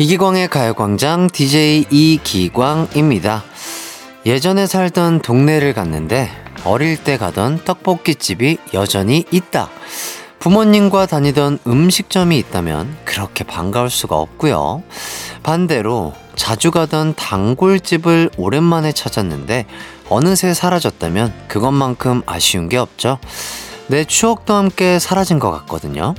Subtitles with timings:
[0.00, 3.44] 이기광의 가요광장 DJ 이기광입니다.
[4.24, 6.30] 예전에 살던 동네를 갔는데
[6.64, 9.68] 어릴 때 가던 떡볶이집이 여전히 있다.
[10.38, 14.82] 부모님과 다니던 음식점이 있다면 그렇게 반가울 수가 없고요.
[15.42, 19.66] 반대로 자주 가던 단골집을 오랜만에 찾았는데
[20.08, 23.18] 어느새 사라졌다면 그것만큼 아쉬운 게 없죠.
[23.88, 26.14] 내 추억도 함께 사라진 것 같거든요.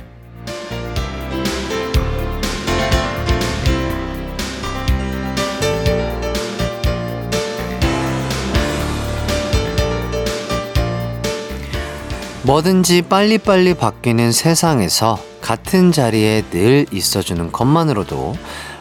[12.44, 18.36] 뭐든지 빨리빨리 바뀌는 세상에서 같은 자리에 늘 있어주는 것만으로도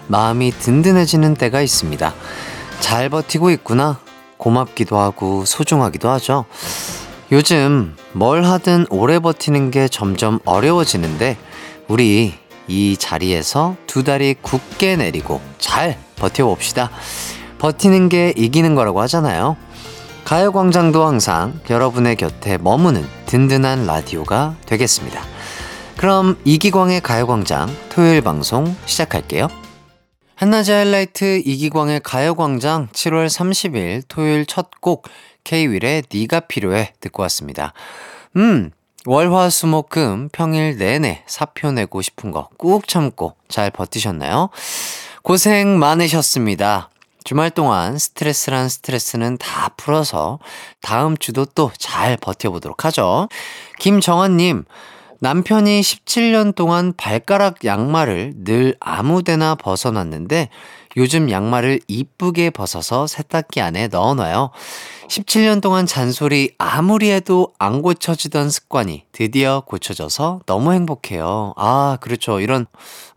[0.07, 2.13] 마음이 든든해지는 때가 있습니다.
[2.79, 3.99] 잘 버티고 있구나.
[4.37, 6.45] 고맙기도 하고 소중하기도 하죠.
[7.31, 11.37] 요즘 뭘 하든 오래 버티는 게 점점 어려워지는데
[11.87, 12.33] 우리
[12.67, 16.89] 이 자리에서 두 다리 굳게 내리고 잘 버텨봅시다.
[17.59, 19.55] 버티는 게 이기는 거라고 하잖아요.
[20.25, 25.21] 가요광장도 항상 여러분의 곁에 머무는 든든한 라디오가 되겠습니다.
[25.97, 29.47] 그럼 이기광의 가요광장 토요일 방송 시작할게요.
[30.35, 35.07] 한낮의 하이라이트 이기광의 가요광장 7월 30일 토요일 첫곡
[35.43, 37.73] K-윌의 네가 필요해 듣고 왔습니다.
[38.37, 38.71] 음,
[39.05, 44.49] 월화수목금 평일 내내 사표 내고 싶은 거 꾹 참고 잘 버티셨나요?
[45.23, 46.89] 고생 많으셨습니다.
[47.23, 50.39] 주말 동안 스트레스란 스트레스는 다 풀어서
[50.81, 53.27] 다음 주도 또 잘 버텨보도록 하죠.
[53.79, 54.65] 김정환님,
[55.19, 60.49] 남편이 17년 동안 발가락 양말을 늘 아무 데나 벗어놨는데
[60.97, 64.49] 요즘 양말을 이쁘게 벗어서 세탁기 안에 넣어놔요.
[65.11, 71.53] 17년 동안 잔소리 아무리 해도 안 고쳐지던 습관이 드디어 고쳐져서 너무 행복해요.
[71.57, 72.39] 아, 그렇죠.
[72.39, 72.65] 이런,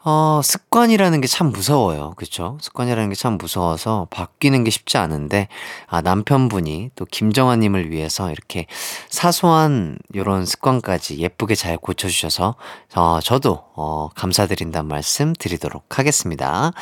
[0.03, 2.15] 어, 습관이라는 게 참 무서워요.
[2.17, 2.59] 그렇죠?
[2.61, 5.47] 습관이라는 게 참 무서워서 바뀌는 게 쉽지 않은데,
[5.87, 8.67] 아, 남편분이 또 김정아님을 위해서 이렇게
[9.09, 12.57] 사소한 이런 습관까지 예쁘게 잘 고쳐주셔서,
[12.97, 16.73] 어, 저도, 어, 감사드린다는 말씀 드리도록 하겠습니다.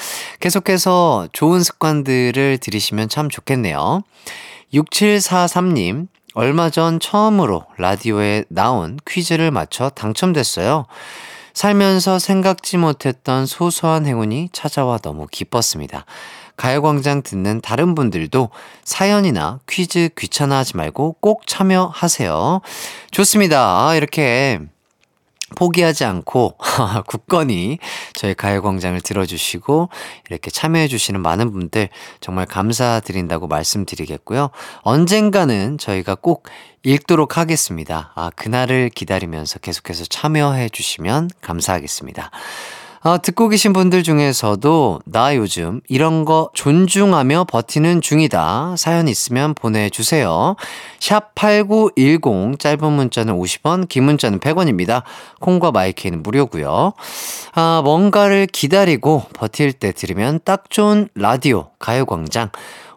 [0.41, 4.05] 계속해서 좋은 습관들을 들이시면 참 좋겠네요.
[4.73, 10.87] 6743님, 얼마 전 처음으로 라디오에 나온 퀴즈를 맞춰 당첨됐어요.
[11.53, 16.07] 살면서 생각지 못했던 소소한 행운이 찾아와 너무 기뻤습니다.
[16.57, 18.49] 가요광장 듣는 다른 분들도
[18.85, 22.61] 사연이나 퀴즈 귀찮아하지 말고 꼭 참여하세요.
[23.11, 23.87] 좋습니다.
[23.89, 24.61] 아, 이렇게
[25.53, 26.57] 포기하지 않고
[27.07, 27.79] 굳건히
[28.15, 29.89] 저희 가요광장을 들어주시고
[30.29, 31.89] 이렇게 참여해주시는 많은 분들
[32.21, 34.51] 정말 감사드린다고 말씀드리겠고요.
[34.83, 36.45] 언젠가는 저희가 꼭
[36.85, 38.13] 읽도록 하겠습니다.
[38.15, 42.31] 아, 그날을 기다리면서 계속해서 참여해주시면 감사하겠습니다.
[43.05, 48.77] 어, 듣고 계신 분들 중에서도 나 요즘 이런 거 존중하며 버티는 중이다.
[48.79, 50.55] 사연 있으면 보내주세요.
[51.01, 55.03] 샵 8910 짧은 문자는 50원, 긴 문자는 100원입니다.
[55.41, 56.93] 콩과 마이크는 무료고요.
[57.55, 62.51] 아, 뭔가를 기다리고 버틸 때 들으면 딱 좋은 라디오 가요광장.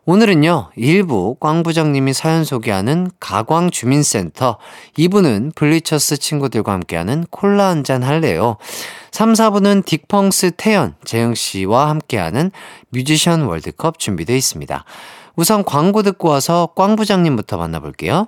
[0.07, 4.59] 오늘은요, 1부 꽝부장님이 사연 소개하는 가광 주민센터,
[4.99, 8.57] 2부는 블리처스 친구들과 함께하는 콜라 한 잔 할래요.
[9.15, 12.51] 3, 4부는 딕펑스 태연, 재영씨와 함께하는
[12.89, 14.83] 뮤지션 월드컵 준비되어 있습니다.
[15.37, 18.27] 우선 광고 듣고 와서 꽝 부장님부터 만나볼게요.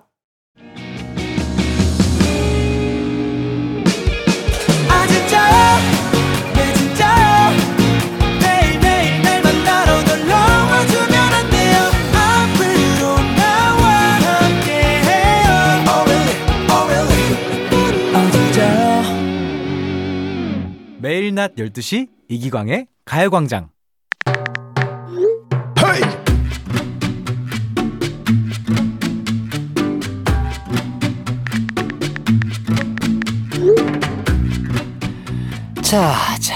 [21.47, 23.69] 낮 12시 이기광의 가요광장
[35.81, 36.55] 자, 자,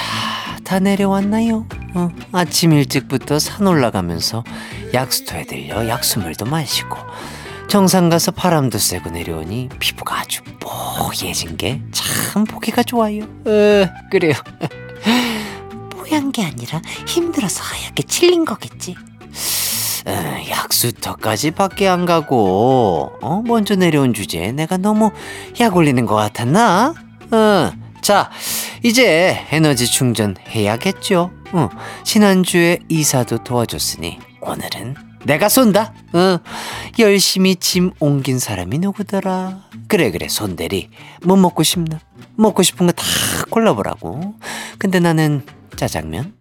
[0.65, 1.65] 다 내려왔나요?
[1.93, 4.43] 어, 아침 일찍부터 산 올라가면서
[4.93, 6.97] 약수터에 들려 약수물도 마시고
[7.69, 11.81] 정상 가서 바람도 쐬고 내려오니 피부가 아주 뽀얘진 게
[12.31, 13.23] 참 보기가 좋아요.
[13.23, 14.33] 어, 그래요.
[16.11, 18.95] 뽀얀 게 아니라 힘들어서 하얗게 칠린 거겠지.
[20.05, 20.11] 어,
[20.49, 25.11] 약수터까지 밖에 안 가고 어, 먼저 내려온 주제에 내가 너무
[25.61, 26.93] 약 올리는 것 같았나?
[27.31, 27.71] 어,
[28.01, 28.29] 자
[28.83, 31.31] 이제 에너지 충전해야겠죠.
[31.53, 31.69] 어,
[32.03, 35.93] 지난주에 이사도 도와줬으니 오늘은 내가 쏜다.
[36.13, 36.39] 어,
[36.99, 39.61] 열심히 짐 옮긴 사람이 누구더라?
[39.87, 40.89] 그래 그래 손대리.
[41.23, 41.99] 뭐 먹고 싶나?
[42.35, 43.03] 먹고 싶은 거 다
[43.49, 44.33] 골라보라고.
[44.77, 45.45] 근데 나는
[45.81, 46.31] 짜장면?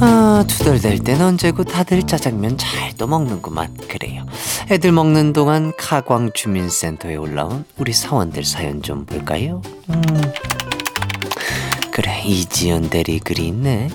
[0.00, 3.76] 아, 투덜댈 땐 언제고 다들 짜장면 잘 또 먹는구만.
[3.88, 4.24] 그래요.
[4.70, 9.60] 애들 먹는 동안 카광 주민센터에 올라온 우리 사원들 사연 좀 볼까요?
[9.90, 10.02] 음.
[11.96, 13.88] 그래, 이지연 대리 글이 있네.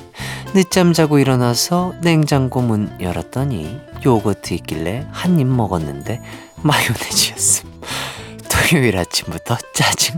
[0.56, 6.20] 늦잠 자고 일어나서 냉장고 문 열었더니 요거트 있길래 한 입 먹었는데
[6.64, 7.70] 마요네즈였음.
[8.50, 10.16] 토요일 아침부터 짜증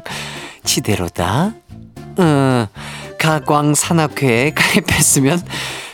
[0.64, 1.54] 지대로다.
[2.20, 2.68] 어,
[3.20, 5.46] 가광 산악회에 가입했으면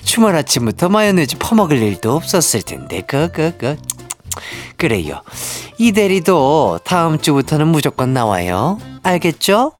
[0.03, 3.77] 주말 아침부터 마요네즈 퍼먹을 일도 없었을 텐데 그그그
[4.77, 5.23] 그래요.
[5.79, 8.77] 이 대리도 다음 주부터는 무조건 나와요.
[9.01, 9.71] 알겠죠?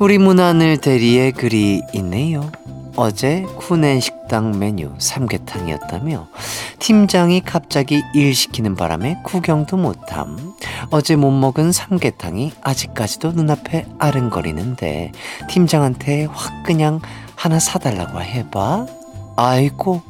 [0.00, 2.50] 우리 문하늘 대리의 글이 있네요.
[2.96, 6.26] 어제 구내 식당 메뉴 삼계탕이었다며
[6.80, 10.54] 팀장이 갑자기 일 시키는 바람에 구경도 못함.
[10.90, 15.12] 어제 못 먹은 삼계탕이 아직까지도 눈앞에 아른거리는데
[15.48, 17.00] 팀장한테 확 그냥
[17.36, 18.86] 하나 사달라고 해봐.
[19.36, 20.02] 아이고,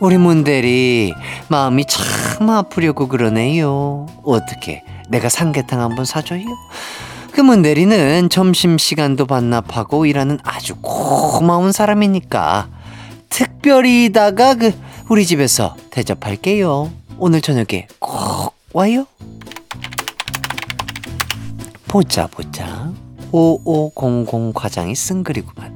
[0.00, 1.12] 우리 문대리
[1.48, 4.06] 마음이 참 아프려고 그러네요.
[4.24, 6.44] 어떻게 내가 삼계탕 한번 사줘요?
[7.32, 12.68] 그 문대리는 점심시간도 반납하고 일하는 아주 고마운 사람이니까
[13.30, 14.72] 특별히다가 그
[15.08, 16.90] 우리 집에서 대접할게요.
[17.18, 19.06] 오늘 저녁에 꼭 와요.
[21.88, 22.90] 보자 보자.
[23.32, 25.74] 5500 과장이 쓴 글이구만.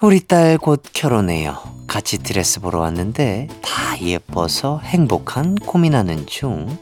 [0.00, 1.58] 우리 딸 곧 결혼해요.
[1.92, 6.78] 같이 드레스 보러 왔는데 다 예뻐서 행복한 고민하는 중.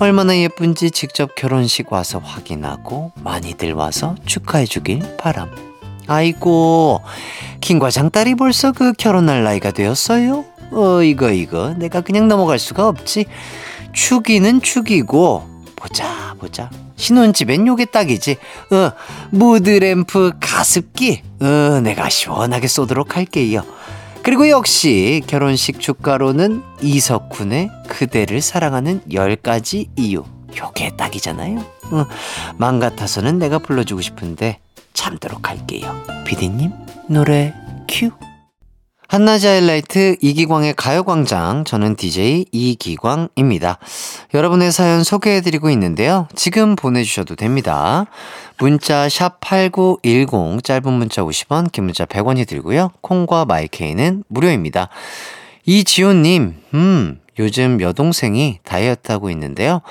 [0.00, 5.48] 얼마나 예쁜지 직접 결혼식 와서 확인하고 많이들 와서 축하해 주길 바람.
[6.08, 7.02] 아이고,
[7.60, 10.44] 김 과장 딸이 벌써 그 결혼할 나이가 되었어요?
[10.72, 11.74] 어, 이거, 이거.
[11.74, 13.26] 내가 그냥 넘어갈 수가 없지.
[13.92, 16.68] 축이는 축이고, 보자, 보자.
[16.96, 18.38] 신혼집엔 요게 딱이지.
[18.72, 18.90] 어,
[19.30, 21.22] 무드램프 가습기.
[21.40, 23.62] 어, 내가 시원하게 쏘도록 할게요.
[24.22, 30.24] 그리고 역시 결혼식 축가로는 이석훈의 그대를 사랑하는 10가지 이유.
[30.56, 31.58] 요게 딱이잖아요.
[31.58, 32.06] 어,
[32.56, 34.58] 맘 같아서는 내가 불러주고 싶은데
[34.92, 35.92] 참도록 할게요.
[36.24, 36.70] 비디님,
[37.08, 37.52] 노래
[37.88, 38.10] 큐.
[39.12, 43.78] 한낮의 하이라이트 이기광의 가요광장 저는 DJ 이기광입니다.
[44.32, 46.28] 여러분의 사연 소개해드리고 있는데요.
[46.34, 48.06] 지금 보내주셔도 됩니다.
[48.56, 52.90] 문자 샵8910 짧은 문자 50원 긴 문자 100원이 들고요.
[53.02, 54.88] 콩과 마이케이는 무료입니다.
[55.66, 59.82] 이지호님 음 요즘 여동생이 다이어트 하고 있는데요.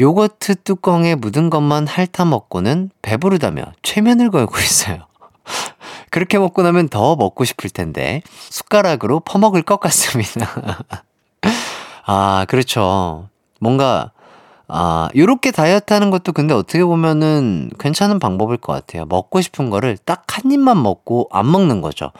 [0.00, 5.11] 요거트 뚜껑에 묻은 것만 핥아 먹고는 배부르다며 최면을 걸고 있어요.
[6.12, 10.48] 그렇게 먹고 나면 더 먹고 싶을 텐데 숟가락으로 퍼먹을 것 같습니다.
[12.06, 13.28] 아, 그렇죠.
[13.60, 14.12] 뭔가
[14.68, 19.06] 아, 요렇게 다이어트 하는 것도 근데 어떻게 보면은 괜찮은 방법일 것 같아요.
[19.06, 22.10] 먹고 싶은 거를 딱 한 입만 먹고 안 먹는 거죠.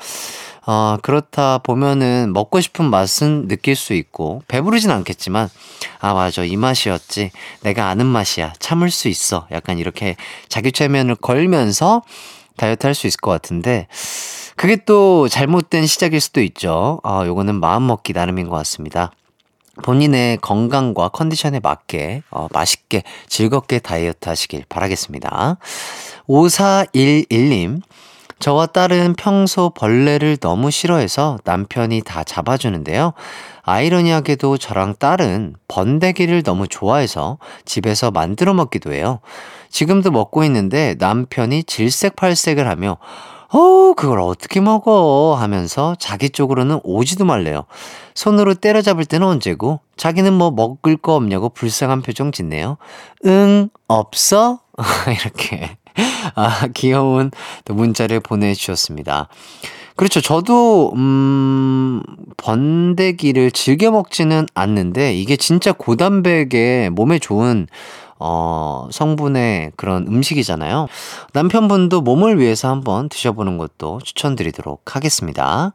[0.66, 5.48] 어, 그렇다 보면은 먹고 싶은 맛은 느낄 수 있고 배부르진 않겠지만
[5.98, 7.30] 아 맞아 이 맛이었지
[7.62, 10.14] 내가 아는 맛이야 참을 수 있어 약간 이렇게
[10.48, 12.02] 자기 최면을 걸면서
[12.56, 13.86] 다이어트 할 수 있을 것 같은데
[14.56, 17.00] 그게 또 잘못된 시작일 수도 있죠.
[17.04, 19.10] 아, 요거는 마음 먹기 나름인 것 같습니다.
[19.82, 25.56] 본인의 건강과 컨디션에 맞게 어, 맛있게 즐겁게 다이어트 하시길 바라겠습니다.
[26.28, 27.80] 5411님
[28.38, 33.12] 저와 딸은 평소 벌레를 너무 싫어해서 남편이 다 잡아주는데요.
[33.62, 39.20] 아이러니하게도 저랑 딸은 번데기를 너무 좋아해서 집에서 만들어 먹기도 해요.
[39.72, 42.98] 지금도 먹고 있는데 남편이 질색팔색을 하며
[43.54, 45.36] 어, 그걸 어떻게 먹어?
[45.38, 47.64] 하면서 자기 쪽으로는 오지도 말래요.
[48.14, 52.78] 손으로 때려잡을 때는 언제고, 자기는 뭐 먹을 거 없냐고 불쌍한 표정 짓네요.
[53.26, 54.60] 응, 없어?
[55.20, 55.76] 이렇게.
[56.34, 57.30] 아, 귀여운
[57.66, 59.28] 또 문자를 보내주셨습니다.
[59.96, 60.22] 그렇죠.
[60.22, 62.02] 저도, 음,
[62.38, 67.66] 번데기를 즐겨 먹지는 않는데, 이게 진짜 고단백에 몸에 좋은
[68.24, 70.86] 어, 성분의 그런 음식이잖아요.
[71.32, 75.72] 남편분도 몸을 위해서 한번 드셔보는 것도 추천드리도록 하겠습니다.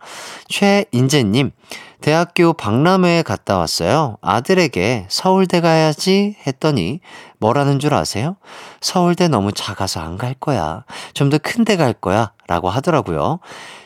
[0.47, 1.51] 최인재님,
[1.99, 4.17] 대학교 박람회에 갔다 왔어요.
[4.21, 7.01] 아들에게 서울대 가야지 했더니
[7.39, 8.37] 뭐라는 줄 아세요?
[8.81, 10.85] 서울대 너무 작아서 안 갈 거야.
[11.13, 12.31] 좀 더 큰 데 갈 거야.
[12.47, 13.39] 라고 하더라고요.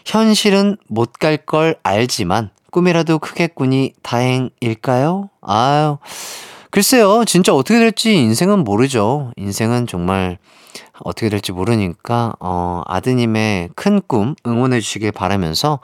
[0.06, 5.30] 현실은 못 갈 걸 알지만 꿈이라도 크겠군이 다행일까요?
[5.42, 5.98] 아유.
[6.72, 9.32] 글쎄요, 진짜 어떻게 될지 인생은 모르죠.
[9.36, 10.38] 인생은 정말
[11.04, 15.80] 어떻게 될지 모르니까, 어, 아드님의 큰 꿈 응원해 주시길 바라면서,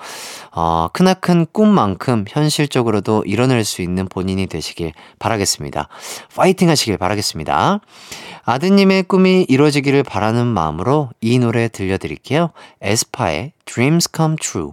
[0.51, 5.89] 어, 크나큰 꿈만큼 현실적으로도 이뤄낼 수 있는 본인이 되시길 바라겠습니다.
[6.35, 7.81] 파이팅 하시길 바라겠습니다.
[8.45, 12.51] 아드님의 꿈이 이루어지기를 바라는 마음으로 이 노래 들려드릴게요.
[12.81, 14.71] 에스파의 Dreams Come True.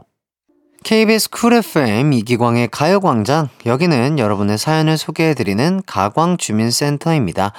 [0.84, 3.48] KBS 쿨 FM 이기광의 가요광장.
[3.64, 7.52] 여기는 여러분의 사연을 소개해드리는 가광주민센터입니다.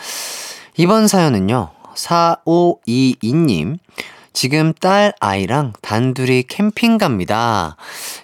[0.77, 3.79] 이번 사연은요, 4522님.
[4.31, 7.77] 지금 딸 아이랑 단둘이 캠핑 갑니다.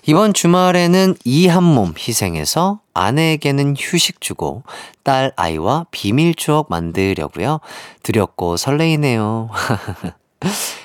[0.06, 4.62] 이번 주말에는 이 한 몸 희생해서 아내에게는 휴식 주고
[5.04, 7.60] 딸 아이와 비밀 추억 만들려고요.
[8.04, 9.50] 두렵고 설레이네요.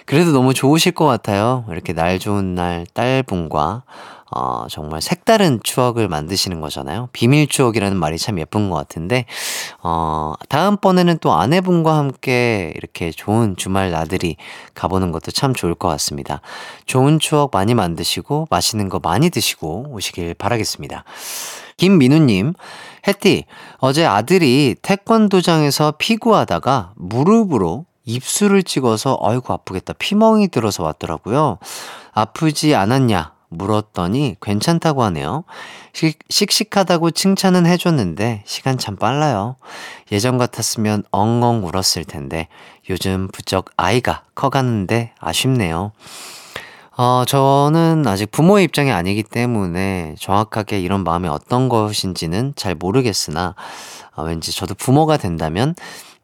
[0.05, 1.65] 그래도 너무 좋으실 것 같아요.
[1.71, 3.83] 이렇게 날 좋은 날 딸분과
[4.31, 7.09] 어, 정말 색다른 추억을 만드시는 거잖아요.
[7.13, 9.25] 비밀 추억이라는 말이 참 예쁜 것 같은데,
[9.83, 14.37] 어, 다음번에는 또 아내분과 함께 이렇게 좋은 주말 나들이
[14.75, 16.41] 가보는 것도 참 좋을 것 같습니다.
[16.87, 21.05] 좋은 추억 많이 만드시고, 맛있는 거 많이 드시고 오시길 바라겠습니다.
[21.77, 22.55] 김민우님,
[23.07, 23.45] 혜띠,
[23.79, 31.59] 어제 아들이 태권도장에서 피구하다가 무릎으로 입술을 찍어서 어이구 아프겠다 피멍이 들어서 왔더라고요.
[32.13, 35.45] 아프지 않았냐 물었더니 괜찮다고 하네요.
[35.93, 39.57] 식, 씩씩하다고 칭찬은 해줬는데 시간 참 빨라요.
[40.13, 42.49] 예전 같았으면 엉엉 울었을 텐데
[42.91, 45.93] 요즘 부쩍 아이가 커가는데 아쉽네요.
[46.99, 53.55] 어, 저는 아직 부모의 입장이 아니기 때문에 정확하게 이런 마음이 어떤 것인지는 잘 모르겠으나
[54.15, 55.75] 어, 왠지 저도 부모가 된다면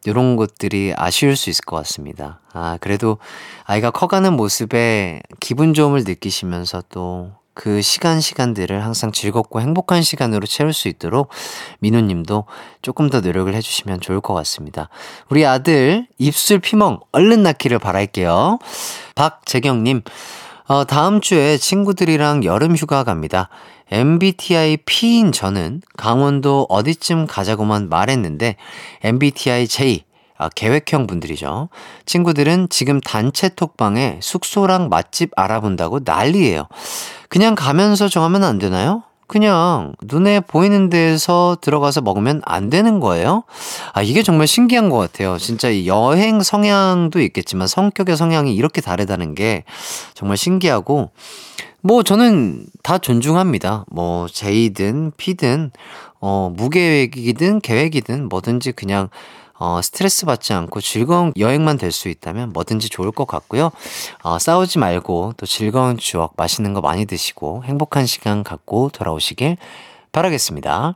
[0.05, 2.39] 이런 것들이 아쉬울 수 있을 것 같습니다.
[2.51, 3.17] 아, 그래도
[3.65, 10.73] 아이가 커가는 모습에 기분 좋음을 느끼시면서 또 그 시간 시간들을 항상 즐겁고 행복한 시간으로 채울
[10.73, 11.29] 수 있도록
[11.79, 12.45] 민우 님도
[12.81, 14.89] 조금 더 노력을 해주시면 좋을 것 같습니다.
[15.29, 18.57] 우리 아들 입술 피멍 얼른 낳기를 바랄게요.
[19.15, 20.01] 박재경님,
[20.67, 23.49] 어, 다음 주에 친구들이랑 여름 휴가 갑니다.
[23.93, 28.55] MBTI P인 저는 강원도 어디쯤 가자고만 말했는데
[29.03, 30.03] MBTI J
[30.35, 31.69] 아, 계획형 분들이죠.
[32.07, 36.67] 친구들은 지금 단체 톡방에 숙소랑 맛집 알아본다고 난리예요.
[37.29, 39.03] 그냥 가면서 정하면 안 되나요?
[39.27, 43.43] 그냥 눈에 보이는 데서 들어가서 먹으면 안 되는 거예요?
[43.93, 45.37] 아, 이게 정말 신기한 것 같아요.
[45.37, 49.63] 진짜 이 여행 성향도 있겠지만 성격의 성향이 이렇게 다르다는 게
[50.13, 51.11] 정말 신기하고,
[51.85, 53.83] 뭐 저는 다 존중합니다.
[53.91, 55.71] 뭐 J든 P든,
[56.21, 59.09] 어, 무계획이든 계획이든 뭐든지 그냥
[59.59, 63.71] 어, 스트레스 받지 않고 즐거운 여행만 될 수 있다면 뭐든지 좋을 것 같고요.
[64.23, 69.57] 어, 싸우지 말고 또 즐거운 추억, 맛있는 거 많이 드시고 행복한 시간 갖고 돌아오시길
[70.13, 70.95] 바라겠습니다.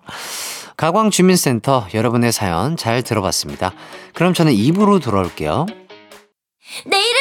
[0.77, 3.73] 가광 주민센터 여러분의 사연 잘 들어봤습니다.
[4.13, 5.65] 그럼 저는 입으로 돌아올게요.
[6.85, 7.13] 내이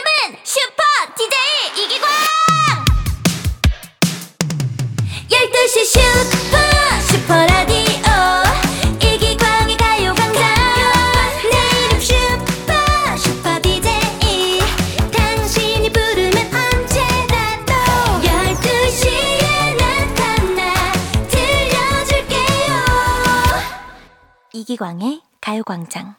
[24.69, 26.17] 이기광의 가요광장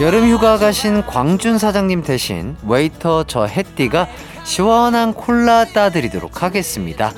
[0.00, 4.06] 여름 휴가 가신 광준 사장님 대신 웨이터 저 햇띠가
[4.44, 7.12] 시원한 콜라 따드리도록 하겠습니다.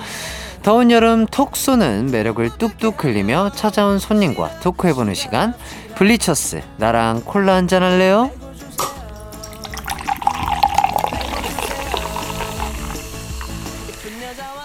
[0.67, 5.55] 더운 여름 톡 쏘는 매력을 뚝뚝 흘리며 찾아온 손님과 토크해보는 시간
[5.95, 8.33] 블리처스 나랑 콜라 한잔 할래요?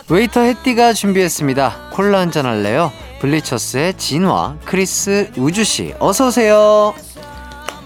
[0.09, 1.91] 웨이터 햇띠가 준비했습니다.
[1.91, 2.91] 콜라 한잔 할래요?
[3.19, 6.95] 블리처스의 진화, 크리스, 우주씨 어서오세요.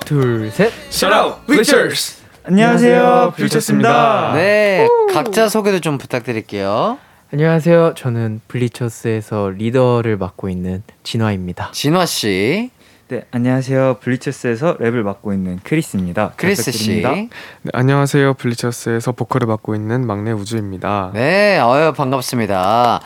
[0.05, 0.71] 둘, 셋.
[0.89, 6.97] Shout out 블리처스 안녕하세요 블리처스입니다 네, 각자 소개도 좀 부탁드릴게요.
[7.35, 7.95] 안녕하세요.
[7.97, 11.71] 저는 블리처스에서 리더를 맡고 있는 진화입니다.
[11.73, 12.71] 진화 씨,
[13.09, 17.01] 네 안녕하세요 블리처스에서 랩을 맡고 있는 크리스입니다 잘 크리스 씨.
[17.01, 17.27] 네,
[17.73, 18.35] 안녕하세요.
[18.35, 21.11] 블리처스에서 보컬을 맡고 있는 막내 우주입니다.
[21.13, 23.01] 네, 어여 반갑습니다.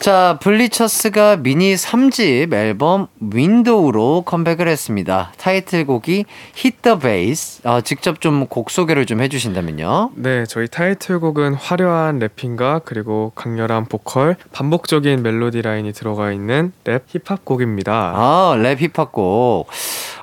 [0.00, 5.30] 자, 블리처스가 미니 3집 앨범 WIN-DOW로 컴백을 했습니다.
[5.36, 6.24] 타이틀곡이
[6.56, 7.60] Hit the Bass.
[7.68, 10.12] 어, 직접 좀 곡 소개를 좀 해주신다면요.
[10.14, 17.44] 네, 저희 타이틀곡은 화려한 래핑과 그리고 강렬한 보컬, 반복적인 멜로디 라인이 들어가 있는 랩 힙합
[17.44, 17.92] 곡입니다.
[18.16, 19.68] 아, 랩 힙합곡.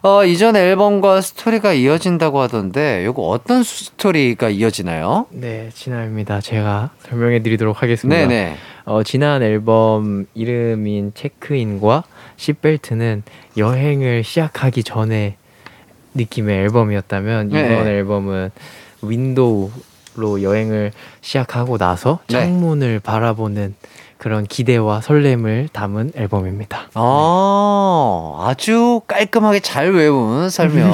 [0.02, 5.28] 어, 이전 앨범과 스토리가 이어진다고 하던데, 요거 어떤 스토리가 이어지나요?
[5.30, 6.42] 네, 진화입니다.
[6.42, 8.20] 제가 설명해 드리도록 하겠습니다.
[8.28, 8.58] 네네.
[8.88, 12.06] 어, 지난 앨범 이름인 체크인과
[12.38, 13.22] seat belt는
[13.58, 15.36] 여행을 시작하기 전에
[16.14, 17.66] 느낌의 앨범이었다면 네.
[17.66, 18.52] 이번 앨범은
[19.02, 22.40] 윈도우로 여행을 시작하고 나서 네.
[22.40, 23.76] 창문을 바라보는
[24.18, 26.88] 그런 기대와 설렘을 담은 앨범입니다.
[26.94, 30.94] 아, 아주 깔끔하게 잘 외운 설명.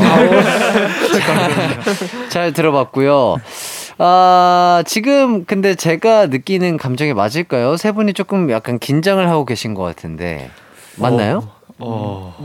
[2.29, 3.37] 잘 들어봤고요.
[3.97, 7.77] 아, 지금 근데 제가 느끼는 감정이 맞을까요?
[7.77, 10.49] 세 분이 조금 약간 긴장을 하고 계신 것 같은데.
[10.97, 11.43] 맞나요?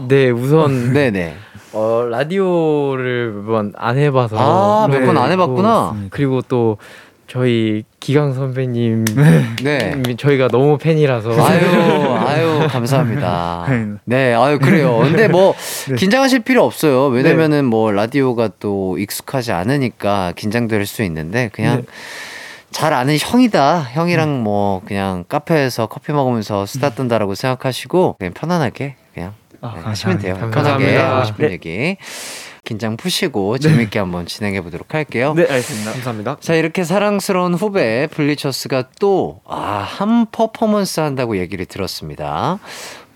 [0.08, 1.34] 네, 우선 네네.
[1.72, 5.94] 어, 라디오를 몇 번 안 해봐서 아, 몇 번안 해봤구나.
[6.10, 6.78] 그리고 또
[7.26, 9.04] 저희 기강 선배님
[9.62, 10.02] 네.
[10.16, 11.60] 저희가 너무 팬이라서 아유,
[12.26, 13.66] 아유, 감사합니다.
[14.04, 14.98] 네, 아유, 그래요.
[14.98, 15.54] 근데 뭐,
[15.96, 17.06] 긴장하실 필요 없어요.
[17.06, 21.84] 왜냐면은 뭐, 라디오가 또 익숙하지 않으니까 긴장될 수 있는데, 그냥
[22.70, 23.80] 잘 아는 형이다.
[23.92, 30.18] 형이랑 뭐, 그냥 카페에서 커피 먹으면서 수다 떤다라고 생각하시고, 그냥 편안하게 그냥 아, 네, 하시면
[30.18, 30.34] 돼요.
[30.34, 30.78] 감사합니다.
[30.78, 30.96] 편하게.
[30.96, 31.96] 하고 싶은 얘기.
[32.68, 35.32] 긴장 푸시고 재밌게 한번 진행해 보도록 할게요.
[35.34, 35.92] 네, 알겠습니다.
[35.92, 36.36] 감사합니다.
[36.40, 42.58] 자 이렇게 사랑스러운 후배 블리처스가 또 아 한 퍼포먼스 한다고 얘기를 들었습니다.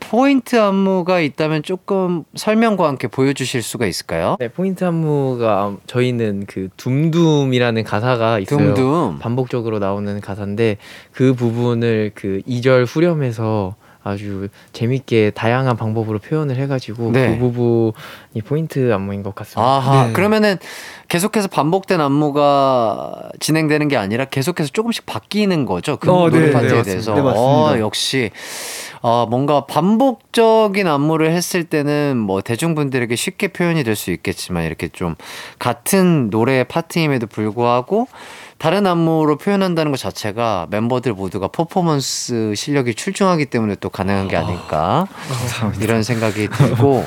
[0.00, 4.36] 포인트 안무가 있다면 조금 설명과 함께 보여주실 수가 있을까요?
[4.40, 8.74] 네, 포인트 안무가 저희는 그 둠둠이라는 가사가 있어요.
[8.74, 9.18] 둠둠.
[9.20, 10.78] 반복적으로 나오는 가사인데
[11.12, 17.30] 그 부분을 그 2절 후렴에서 아주 재밌게 다양한 방법으로 표현을 해가지고 네.
[17.30, 19.62] 그 부분이 포인트 안무인 것 같습니다.
[19.62, 20.12] 아하 네.
[20.12, 20.56] 그러면은
[21.08, 26.68] 계속해서 반복된 안무가 진행되는 게 아니라 계속해서 조금씩 바뀌는 거죠 그 어, 노래 네, 파트에
[26.70, 26.82] 네.
[26.82, 27.20] 대해서 네.
[27.20, 28.30] 어, 역시
[29.02, 35.14] 어, 뭔가 반복적인 안무를 했을 때는 뭐 대중분들에게 쉽게 표현이 될 수 있겠지만 이렇게 좀
[35.58, 38.08] 같은 노래 파트임에도 불구하고
[38.62, 45.08] 다른 안무로 표현한다는 것 자체가 멤버들 모두가 퍼포먼스 실력이 출중하기 때문에 또 가능한 게 아닐까
[45.82, 47.04] 이런 생각이 들고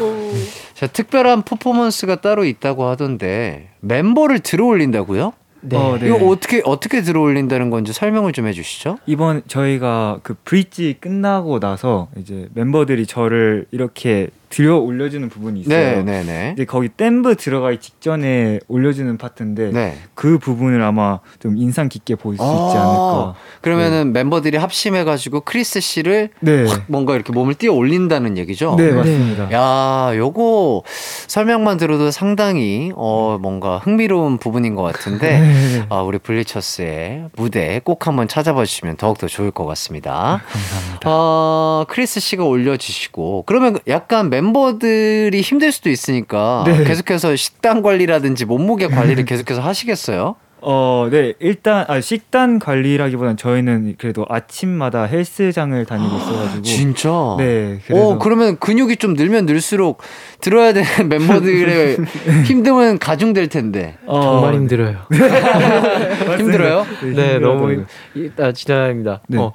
[0.74, 5.32] 자, 특별한 퍼포먼스가 따로 있다고 하던데 멤버를 들어 올린다고요?
[5.62, 5.78] 네.
[5.78, 6.08] 어, 네.
[6.08, 8.98] 이거 어떻게 어떻게 들어 올린다는 건지 설명을 좀 해주시죠.
[9.06, 15.78] 이번 저희가 그 브릿지 끝나고 나서 이제 멤버들이 저를 이렇게 들어 올려주는 부분이 있어요.
[15.78, 16.54] 네, 네, 네.
[16.56, 19.98] 이제 거기 댄브 들어가기 직전에 올려주는 파트인데 네.
[20.14, 23.36] 그 부분을 아마 좀 인상 깊게 보일 수 있지 아, 않을까.
[23.62, 26.66] 그러면은 멤버들이 합심해가지고 크리스 씨를 네.
[26.66, 28.76] 확 뭔가 이렇게 몸을 띄어 올린다는 얘기죠.
[28.78, 29.52] 네, 맞습니다.
[29.52, 30.84] 야, 요거
[31.28, 35.86] 설명만 들어도 상당히 어 뭔가 흥미로운 부분인 것 같은데 네.
[35.90, 40.42] 아, 우리 블리처스의 무대 꼭 한번 찾아봐 주시면 더욱 더 좋을 것 같습니다.
[40.48, 41.00] 감사합니다.
[41.06, 46.84] 어, 크리스 씨가 올려주시고 그러면 약간 멤 버들이 힘들 수도 있으니까 네.
[46.84, 50.36] 계속해서 식단 관리라든지 몸무게 관리를 계속해서 하시겠어요?
[50.68, 51.34] 어, 네.
[51.40, 57.10] 일단 아, 식단 관리라기보다는 저희는 그래도 아침마다 헬스장을 다니고 있어가지고 진짜?
[57.38, 57.80] 네.
[57.86, 60.02] 그래서 오, 그러면 근육이 좀 늘면 늘수록
[60.42, 61.98] 들어야 되는 멤버들의
[62.48, 63.98] 힘듦은 가중될 텐데.
[64.08, 64.98] 어, 정말 힘들어요.
[66.40, 66.86] 힘들어요?
[67.16, 67.86] 네, 너무 힘들어요.
[68.16, 69.22] 일단 진짜입니다.
[69.28, 69.38] 네.
[69.38, 69.54] 어,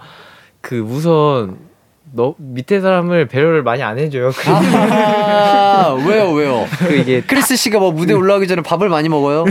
[0.60, 1.69] 그 우선
[2.12, 4.30] 너 밑에 사람을 배려를 많이 안 해줘요.
[4.34, 6.66] 그, 아, 왜요, 왜요?
[6.78, 9.44] 그 이게 크리스 씨가 뭐 무대 올라가기 전에 밥을 많이 먹어요?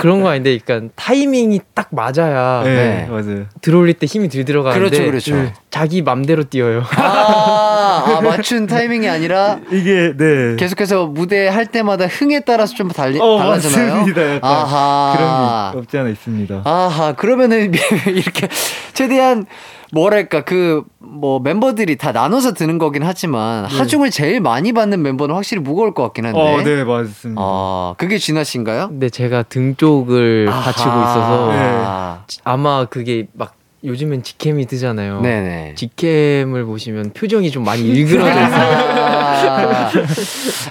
[0.00, 3.06] 그런 거 아닌데, 그러니까 타이밍이 딱 맞아야 네, 네.
[3.08, 3.44] 맞아요.
[3.60, 5.52] 들어올릴 때 힘이 들 들어가는데 그렇죠, 그렇죠.
[5.70, 6.82] 자기 맘대로 뛰어요.
[6.96, 10.56] 아, 아, 맞춘 타이밍이 아니라 이게 네.
[10.58, 13.94] 계속해서 무대 할 때마다 흥에 따라서 좀 달리, 어, 달라지나요?
[13.94, 14.34] 맞습니다.
[14.36, 15.14] 약간 아하.
[15.16, 16.62] 그런 게 없지 않아 있습니다.
[16.64, 17.72] 아하, 그러면은
[18.06, 18.48] 이렇게
[18.92, 19.46] 최대한
[19.92, 25.60] 뭐랄까 그 뭐 멤버들이 다 나눠서 드는 거긴 하지만 하중을 제일 많이 받는 멤버는 확실히
[25.62, 26.40] 무거울 것 같긴 한데.
[26.40, 27.40] 어, 네, 맞습니다.
[27.40, 28.88] 아, 그게 진아 씨인가요?
[28.88, 35.22] 근데 제가 등 쪽을 다치고 있어서 아, 아마 그게 막 요즘엔 직캠이 뜨잖아요.
[35.22, 35.74] 네네.
[35.74, 38.78] 직캠을 보시면 표정이 좀 많이 일그러져 있어요.
[38.78, 39.90] 아,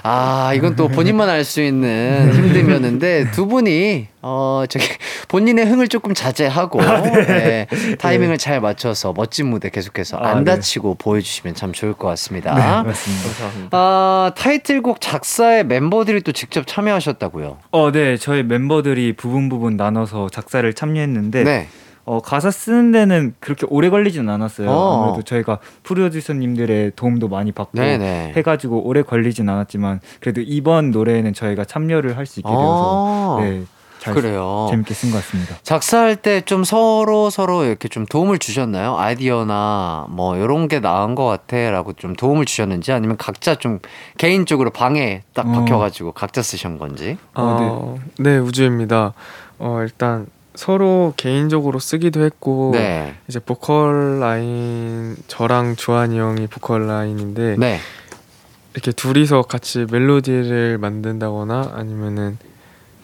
[0.02, 4.86] 아, 이건 또 본인만 알 수 있는 힘듦이었는데 두 분이 어 저기
[5.28, 7.66] 본인의 흥을 조금 자제하고 네,
[7.98, 10.52] 타이밍을 잘 맞춰서 멋진 무대 계속해서 아, 안 네.
[10.52, 12.54] 다치고 보여주시면 참 좋을 것 같습니다.
[12.54, 13.24] 네, 맞습니다.
[13.24, 13.68] 감사합니다.
[13.76, 17.58] 아 타이틀곡 작사에 멤버들이 또 직접 참여하셨다고요?
[17.72, 18.16] 어, 네.
[18.16, 21.68] 저희 멤버들이 부분 부분 나눠서 작사를 참여했는데 네.
[22.04, 24.68] 어, 가사 쓰는 데는 그렇게 오래 걸리지는 않았어요.
[24.70, 25.02] 어.
[25.04, 28.32] 아무래도 저희가 프로듀서님들의 도움도 많이 받고 네네.
[28.36, 33.62] 해가지고 오래 걸리진 않았지만 그래도 이번 노래에는 저희가 참여를 할 수 있게 되어서 아, 네,
[34.00, 34.66] 잘 그래요.
[34.70, 35.54] 재밌게 쓴 것 같습니다.
[35.62, 38.96] 작사할 때 좀 서로 서로 이렇게 좀 도움을 주셨나요?
[38.98, 43.78] 아이디어나 뭐 이런 게 나은 것 같아라고 좀 도움을 주셨는지 아니면 각자 좀
[44.18, 45.52] 개인적으로 방에 딱 어.
[45.52, 47.16] 박혀가지고 각자 쓰신 건지.
[47.34, 48.38] 어, 네.
[48.38, 49.12] 우주입니다.
[49.60, 57.56] 어, 일단 서로 개인적으로 쓰기도 했고 네, 이제 보컬 라인 저랑 주한이 형이 보컬 라인인데
[57.58, 57.78] 네.
[58.74, 62.38] 이렇게 둘이서 같이 멜로디를 만든다거나 아니면은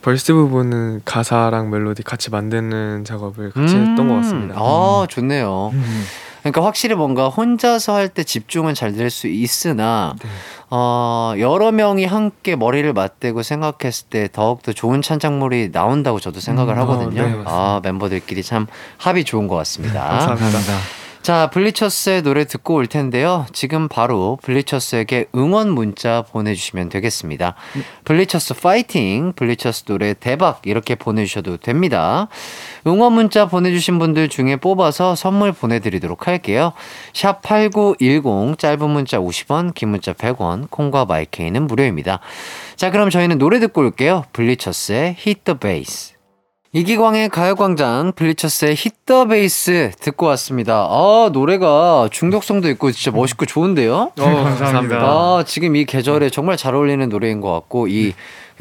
[0.02, 4.54] 벌스 부분은 가사랑 멜로디 같이 만드는 작업을 같이 했던 것 같습니다.
[4.56, 5.70] 아 좋네요.
[5.72, 6.04] 음.
[6.40, 10.28] 그러니까 확실히 뭔가 혼자서 할 때 집중은 잘 될 수 있으나 네.
[10.70, 16.78] 어, 여러 명이 함께 머리를 맞대고 생각했을 때 더욱더 좋은 창작물이 나온다고 저도 생각을 음,
[16.80, 17.22] 하거든요.
[17.22, 17.42] 어, 네.
[17.46, 18.66] 아, 멤버들끼리 참
[18.98, 20.02] 합이 좋은 것 같습니다.
[20.26, 20.78] 감사합니다.
[21.28, 23.44] 자, 블리처스의 노래 듣고 올 텐데요.
[23.52, 27.54] 지금 바로 블리처스에게 응원 문자 보내주시면 되겠습니다.
[28.04, 32.28] 블리처스 파이팅, 블리처스 노래 대박 이렇게 보내주셔도 됩니다.
[32.86, 36.72] 응원 문자 보내주신 분들 중에 뽑아서 선물 보내드리도록 할게요.
[37.12, 42.20] 샵 8910 짧은 문자 50원, 긴 문자 100원, 콩과 마이케이는 무료입니다.
[42.76, 44.24] 자, 그럼 저희는 노래 듣고 올게요.
[44.32, 46.17] 블리처스의 the Bass.
[46.72, 50.86] 이기광의 가요광장 블리처스의 히터 베이스 듣고 왔습니다.
[50.90, 54.12] 아 노래가 중독성도 있고 진짜 멋있고 좋은데요?
[54.18, 54.96] 어, 감사합니다.
[55.00, 58.12] 아 지금 이 계절에 정말 잘 어울리는 노래인 것 같고 이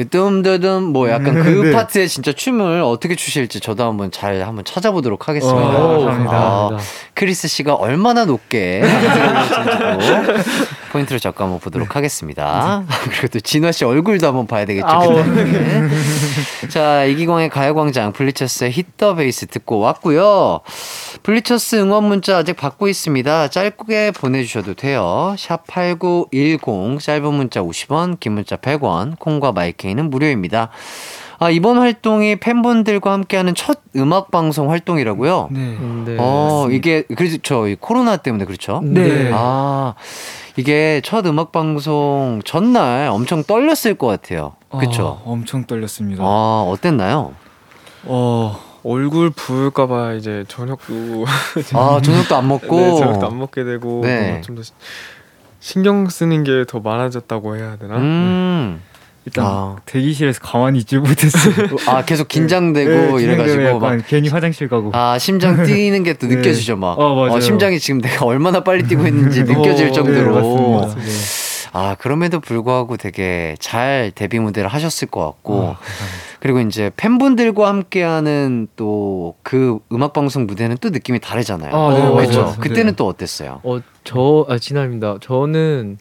[0.06, 1.72] 뜸드듬 뭐 약간 그 네.
[1.72, 5.60] 파트에 진짜 춤을 어떻게 추실지 저도 한번 잘 한번 찾아보도록 하겠습니다.
[5.60, 6.36] 어, 감사합니다.
[6.36, 6.78] 아,
[7.14, 8.84] 크리스 씨가 얼마나 높게
[10.92, 12.84] 포인트를 잡고 한번 보도록 하겠습니다.
[13.12, 14.88] 그리고 또 진화 씨 얼굴도 한번 봐야 되겠죠.
[15.24, 15.88] 그때.
[16.70, 20.62] 자, 이기광의 가요광장 블리처스의 Hit the Bass 듣고 왔고요.
[21.24, 23.50] 블리처스 응원 문자 아직 받고 있습니다.
[23.50, 25.36] 짧게 보내주셔도 돼요.
[25.38, 30.70] 샵 8910 짧은 문자 50원, 긴 문자 100원, 콩과 my K는 무료입니다.
[31.40, 35.50] 아, 이번 활동이 팬분들과 함께하는 첫 음악 방송 활동이라고요?
[35.52, 35.78] 네.
[36.06, 36.18] 네.
[36.20, 38.82] 어, 이게 그래서 저 코로나 때문에 그렇죠?
[38.84, 39.30] 네.
[39.34, 39.94] 아,
[40.58, 44.56] 이게 첫 음악 방송 전날 엄청 떨렸을 것 같아요.
[44.70, 45.06] 그렇죠?
[45.06, 46.24] 어, 엄청 떨렸습니다.
[46.24, 47.34] 아, 어땠나요?
[48.04, 51.26] 어, 얼굴 부을까 봐 이제 저녁도
[51.76, 52.76] 아, 저녁도 안 먹고.
[52.76, 54.42] 네, 저녁도 안 먹게 되고 네.
[54.42, 54.64] 좀더
[55.60, 57.98] 신경 쓰는 게 더 많아졌다고 해야 되나?
[57.98, 58.82] 음.
[59.28, 59.76] 일단 아.
[59.86, 61.54] 대기실에서 가만히 있지 못했어요.
[61.88, 64.08] 아, 계속 긴장되고 네, 이래가지고 약간 막.
[64.08, 64.92] 괜히 화장실 가고.
[64.94, 66.36] 아, 심장 뛰는 게또 네.
[66.38, 66.98] 느껴지죠, 막.
[66.98, 67.42] 어, 맞아요.
[67.42, 70.32] 심장이 지금 내가 얼마나 빨리 뛰고 있는지 느껴질 어, 정도로.
[70.34, 70.96] 네, 맞습니다.
[71.04, 71.12] 네.
[71.74, 75.54] 아, 그럼에도 불구하고 되게 잘 데뷔 무대를 하셨을 것 같고.
[75.56, 76.28] 어, 감사합니다.
[76.40, 81.76] 그리고 이제 팬분들과 함께하는 또 그 음악 방송 무대는 또 느낌이 다르잖아요.
[81.76, 82.00] 아, 네.
[82.16, 82.42] 그렇죠.
[82.44, 82.56] 맞아요.
[82.60, 83.60] 그때는 또 어땠어요?
[83.64, 85.18] 어, 저, 아, 진아입니다.
[85.20, 85.98] 저는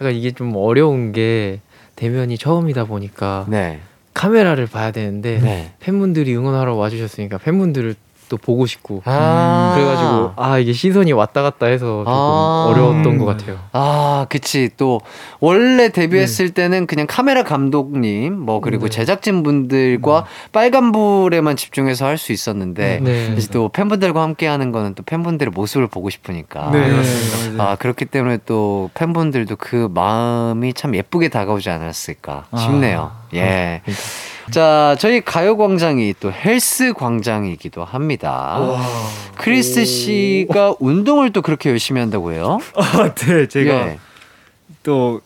[0.00, 1.60] 약간 이게 좀 어려운 게
[1.98, 3.80] 대면이 처음이다 보니까 네.
[4.14, 5.72] 카메라를 봐야 되는데 네.
[5.80, 7.96] 팬분들이 응원하러 와주셨으니까 팬분들을
[8.28, 9.72] 또 보고 싶고 아.
[9.74, 12.66] 그래가지고 아 이게 시선이 왔다 갔다 해서 조금 아.
[12.68, 13.58] 어려웠던 음, 것 같아요.
[13.72, 14.70] 아, 그치.
[14.76, 15.00] 또,
[15.40, 18.90] 원래 데뷔했을 때는 그냥 카메라 감독님, 뭐, 그리고 네.
[18.90, 23.34] 제작진 분들과 빨간불에만 집중해서 할 수 있었는데, 네.
[23.36, 26.70] 이제 또 팬분들과 함께 하는 거는 또 팬분들의 모습을 보고 싶으니까.
[26.72, 26.92] 네.
[27.58, 33.12] 아, 그렇기 때문에 또 팬분들도 그 마음이 참 예쁘게 다가오지 않았을까 싶네요.
[33.34, 33.80] 예.
[33.84, 34.02] 그러니까.
[34.50, 38.60] 자, 저희 가요광장이 또 헬스 광장이기도 합니다.
[39.36, 42.58] 크리스 씨가 운동을 또 그렇게 열심히 한다고 해요?
[42.74, 43.98] 아, 네, 제가 예.
[44.82, 45.20] 또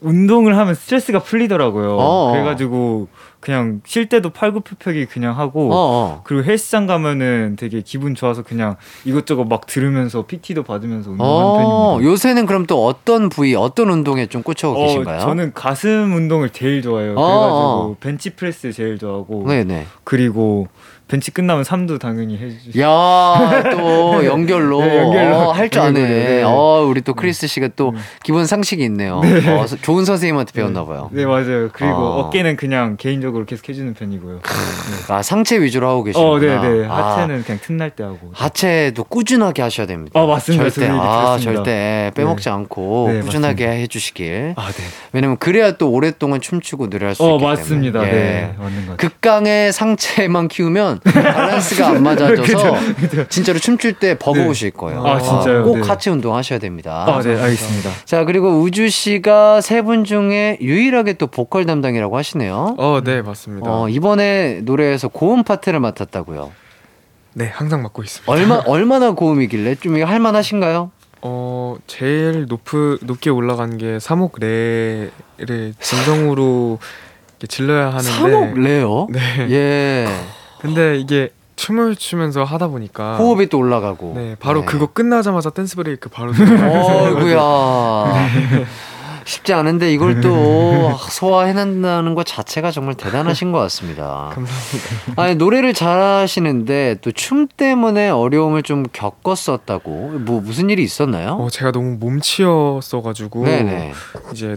[0.00, 1.96] 운동을 하면 스트레스가 풀리더라고요.
[1.96, 2.32] 어어.
[2.32, 3.08] 그래가지고
[3.46, 6.20] 그냥 쉴 때도 팔굽혀펴기 그냥 하고 어, 어.
[6.24, 11.56] 그리고 헬스장 가면은 되게 기분 좋아서 그냥 이것저것 막 들으면서 PT도 받으면서 운동하는 어,
[11.92, 12.10] 편입니다.
[12.10, 15.20] 요새는 그럼 또 어떤 부위, 어떤 운동에 좀 꽂혀 계신가요?
[15.20, 17.14] 저는 가슴 운동을 제일 좋아해요.
[17.14, 17.14] 어어.
[17.14, 19.86] 그래가지고 벤치프레스 제일 좋아하고 네네.
[20.02, 20.66] 그리고
[21.08, 25.36] 벤치 끝나면 삼두 당연히 해주시고 야, 또 연결로, 네, 연결로.
[25.36, 26.00] 어, 할줄 아네.
[26.00, 26.42] 연결로, 네.
[26.42, 29.20] 어, 우리 또 크리스 씨가 또 기본 상식이 있네요.
[29.20, 31.08] 어, 서- 좋은 선생님한테 배웠나 봐요.
[31.12, 31.68] 네 맞아요.
[31.72, 32.20] 그리고 어.
[32.22, 34.40] 어깨는 그냥 개인적으로 계속 해주는 편이고요.
[35.08, 36.60] 아, 상체 위주로 하고 어, 계시는구나.
[36.62, 36.86] 네네.
[36.88, 38.18] 아, 하체는 그냥 틈날 때 하고.
[38.32, 40.18] 하체도 꾸준하게 하셔야 됩니다.
[40.20, 40.68] 아, 맞습니다.
[40.70, 41.38] 절대, 아.
[41.40, 43.80] 절대 빼먹지 않고 네, 꾸준하게 맞습니다.
[43.82, 44.54] 해주시길.
[44.56, 44.84] 아 네.
[45.12, 48.00] 왜냐면 그래야 또 오랫동안 춤추고 노래할 수어 있기 맞습니다.
[48.00, 48.16] 때문에.
[48.18, 48.22] 예.
[48.22, 48.96] 네 맞는 것 같아요.
[48.96, 52.76] 극강의 상체만 키우면 밸런스가 안 맞아져서
[53.28, 55.04] 진짜로 춤출 때 버거우실 거예요.
[55.06, 55.64] 아, 진짜요?
[55.64, 55.86] 꼭 네.
[55.88, 57.04] 하체 운동 하셔야 됩니다.
[57.08, 57.90] 아 네 알겠습니다.
[58.04, 62.74] 자, 그리고 우주 씨가 세 분 중에 유일하게 또 보컬 담당이라고 하시네요.
[62.78, 63.70] 어, 네, 맞습니다.
[63.70, 66.50] 어, 이번에 노래에서 고음 파트를 맡았다고요.
[67.34, 68.32] 네, 항상 맡고 있습니다.
[68.32, 70.90] 얼마 얼마나 고음이길래 좀 이거 할 만하신가요?
[71.22, 72.62] 어, 제일 높
[73.02, 76.78] 높게 올라간 게 삼옥 레를 진성으로
[77.38, 79.06] 이렇게 질러야 하는데 삼옥 레요?
[79.10, 79.20] 네.
[79.50, 80.06] 예.
[80.66, 84.12] 근데 이게 춤을 추면서 하다 보니까 호흡이 또 올라가고.
[84.16, 84.66] 네 바로 네.
[84.66, 86.32] 그거 끝나자마자 댄스 브레이크 바로.
[86.36, 88.14] 어이구야.
[89.24, 94.30] 쉽지 않은데 이걸 또 소화해낸다는 것 자체가 정말 대단하신 것 같습니다.
[94.36, 95.20] 감사합니다.
[95.20, 101.38] 아니 노래를 잘하시는데 또 춤 때문에 어려움을 좀 겪었었다고 뭐 무슨 일이 있었나요?
[101.40, 103.92] 어 제가 너무 몸치였어가지고 네네.
[104.32, 104.56] 이제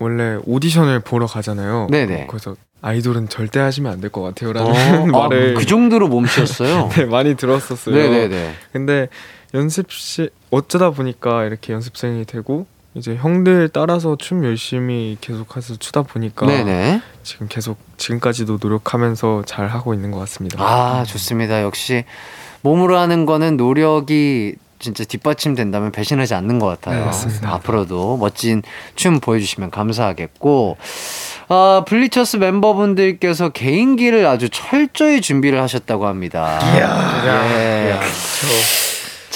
[0.00, 1.88] 원래 오디션을 보러 가잖아요.
[1.90, 2.28] 네네.
[2.30, 2.54] 그래서
[2.86, 6.90] 아이돌은 절대 하시면 안 될 것 같아요라는 어, 말을 아, 그 정도로 몸치였어요.
[6.96, 7.94] 네, 많이 들었었어요.
[7.94, 8.54] 네네네.
[8.72, 9.08] 근데
[9.54, 17.02] 연습실 어쩌다 보니까 이렇게 연습생이 되고 이제 형들 따라서 춤 열심히 계속해서 추다 보니까 네네.
[17.22, 20.62] 지금 계속 지금까지도 노력하면서 잘 하고 있는 것 같습니다.
[20.62, 21.62] 아 좋습니다.
[21.62, 22.04] 역시
[22.62, 27.10] 몸으로 하는 거는 노력이 진짜 뒷받침 된다면 배신하지 않는 것 같아요.
[27.10, 27.46] 네.
[27.46, 28.62] 앞으로도 멋진
[28.94, 30.76] 춤 보여주시면 감사하겠고.
[31.48, 36.58] 아, 블리처스 멤버분들께서 개인기를 아주 철저히 준비를 하셨다고 합니다.
[36.76, 38.00] 예.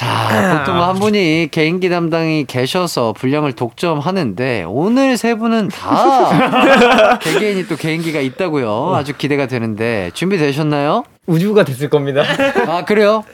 [0.00, 7.76] 자, 보통 한 분이 개인기 담당이 계셔서 분량을 독점하는데 오늘 세 분은 다 개개인이 또
[7.76, 8.94] 개인기가 있다고요.
[8.94, 11.04] 아주 기대가 되는데 준비되셨나요?
[11.26, 12.22] 우주가 됐을 겁니다.
[12.66, 13.24] 아 그래요?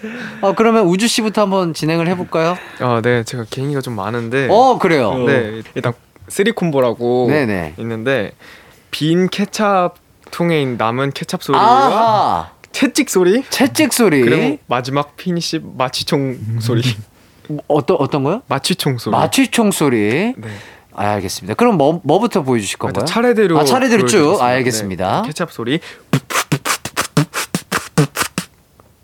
[0.41, 2.57] 어 그러면 우주 씨부터 한번 진행을 해볼까요?
[2.81, 4.49] 아, 네, 제가 개인기가 좀 많은데.
[4.51, 5.15] 어 그래요.
[5.25, 5.93] 네, 일단
[6.27, 7.75] three combo라고 네네.
[7.79, 8.33] 있는데
[8.91, 9.91] 빈 케찹
[10.33, 14.21] 통에 있는 남은 케찹 소리와 아하 채찍 소리 채찍 소리.
[14.21, 16.83] 그리고 마지막 피니시 마취총 소리
[17.69, 18.43] 어떤 어떤 거요?
[18.49, 20.35] 마취총 소리 마취총 소리.
[20.37, 20.49] 네.
[20.93, 21.55] 아, 알겠습니다.
[21.55, 23.03] 그럼 뭐 뭐부터 보여주실 건가요?
[23.03, 24.43] 아, 차례대로 아, 차례대로 쭉.
[24.43, 25.23] 알겠습니다.
[25.23, 25.81] 네, 케찹 소리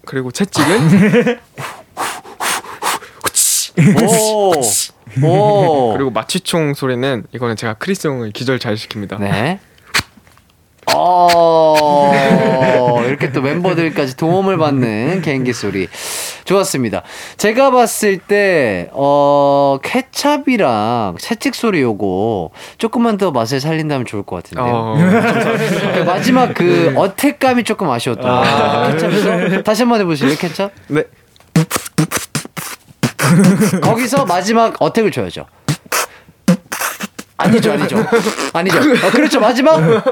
[0.05, 1.39] 그리고 채찍은
[4.03, 4.53] 오.
[5.25, 5.93] 오.
[5.95, 9.19] 그리고 마취총 소리는 이거는 제가 크리스 형을 기절 잘 시킵니다.
[9.19, 9.61] 네.
[10.95, 12.13] 어,
[13.07, 15.89] 이렇게 또 멤버들까지 도움을 받는 개인기 소리.
[16.45, 17.03] 좋았습니다.
[17.37, 24.75] 제가 봤을 때, 어, 케찹이랑 채찍 소리 요거 조금만 더 맛을 살린다면 좋을 것 같은데요.
[24.75, 24.97] 어,
[25.95, 28.93] 그 마지막 그 어택감이 조금 아쉬웠던 것 같아요.
[28.93, 29.63] 케찹에서.
[29.63, 30.69] 다시 한번 해보실래요, 케찹?
[30.89, 31.05] 네.
[33.81, 35.47] 거기서 마지막 어택을 줘야죠.
[37.39, 37.97] 아니죠, 아니죠.
[38.53, 38.79] 아니죠.
[38.79, 39.41] 어, 그렇죠.
[39.41, 40.03] 마지막.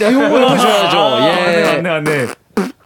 [0.00, 0.98] 야, 요거, 요거 줘야죠.
[1.22, 1.64] 예.
[1.76, 2.26] 안돼 안돼.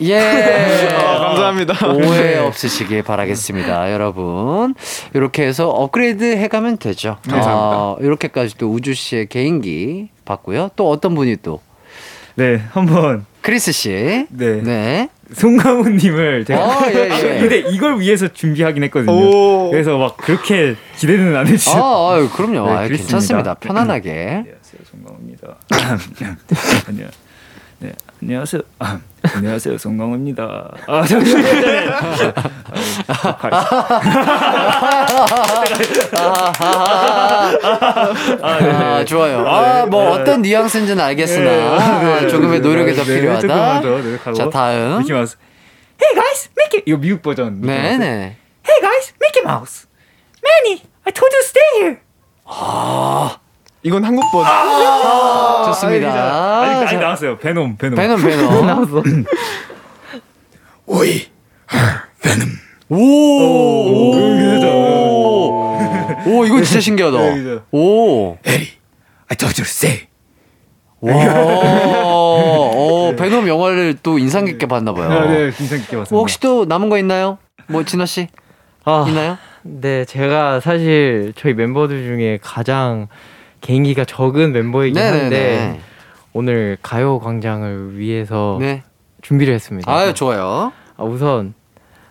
[0.00, 0.18] 예.
[0.94, 1.86] 아, 감사합니다.
[1.88, 4.74] 오해 없으시길 바라겠습니다, 여러분.
[5.14, 7.16] 이렇게 해서 업그레이드 해가면 되죠.
[7.28, 7.76] 감사합니다.
[7.76, 10.70] 아, 이렇게까지 또 우주 씨의 개인기 봤고요.
[10.76, 11.60] 또 어떤 분이 또
[12.36, 14.26] 네 한번 크리스 씨.
[14.28, 14.60] 네.
[14.62, 15.08] 네.
[15.34, 17.40] 송강호님을 제가 아, 예, 예.
[17.40, 19.12] 근데 이걸 위해서 준비하긴 했거든요.
[19.12, 19.70] 오.
[19.70, 21.70] 그래서 막 그렇게 기대는 안 했죠.
[21.72, 22.66] 아, 아유, 그럼요.
[22.66, 22.96] 네, 그렇습니다.
[22.96, 23.54] 괜찮습니다.
[23.54, 24.10] 편안하게.
[24.10, 25.56] 안녕하세요, 송강호입니다.
[26.88, 27.08] 안녕.
[28.26, 28.62] 네, 안녕하세요.
[28.78, 28.98] 아,
[29.34, 30.74] 안녕하세요, 송강호입니다.
[30.86, 31.92] 아, 잠시만요.
[33.08, 34.00] 아, 발- 아,
[38.60, 39.04] 네, 아, 네.
[39.04, 39.46] 좋아요.
[39.46, 43.82] 아, 뭐 어떤 뉘앙스인지는 알겠으나 아, 조금의 노력이 더 네, 필요하다.
[44.32, 44.98] 자, 다음.
[45.00, 45.36] 미키 마우스.
[46.02, 46.82] Hey guys, Mickey.
[46.86, 47.60] 이거 미국 버전.
[47.60, 47.66] 마우스.
[47.66, 48.36] 네네.
[48.66, 49.86] Hey guys, Mickey Mouse.
[50.42, 51.98] Manny, I told you to stay here.
[53.84, 54.50] 이건 한국 버전.
[55.66, 56.08] 좋습니다.
[56.62, 57.36] 아직 아직 자, 나왔어요.
[57.38, 57.96] 베놈, 베놈.
[57.96, 58.66] 베놈, 베놈.
[58.66, 59.02] 나왔어.
[62.88, 64.12] 오!
[64.38, 64.68] 그죠.
[66.26, 67.18] 오, 이거 진짜 신기하다.
[67.18, 67.58] 네.
[67.72, 68.38] 오.
[68.46, 70.06] I told you to stay.
[71.00, 71.12] 와.
[72.06, 75.10] 어, 베놈 영화를 또 인상 깊게 봤나 봐요.
[75.10, 76.08] 아, 네, 인상 깊게 봤습니다.
[76.10, 77.36] 뭐 혹시 또 남은 거 있나요?
[77.66, 78.28] 뭐 진아 씨
[78.84, 79.36] 아, 있나요?
[79.62, 83.08] 네, 제가 사실 저희 멤버들 중에 가장
[83.68, 85.80] 개인기가 적은 멤버이긴 한데 네네네.
[86.34, 88.82] 오늘 가요 광장을 위해서 네.
[89.22, 89.90] 준비를 했습니다.
[89.90, 90.70] 아유, 좋아요.
[90.98, 91.54] 아, 우선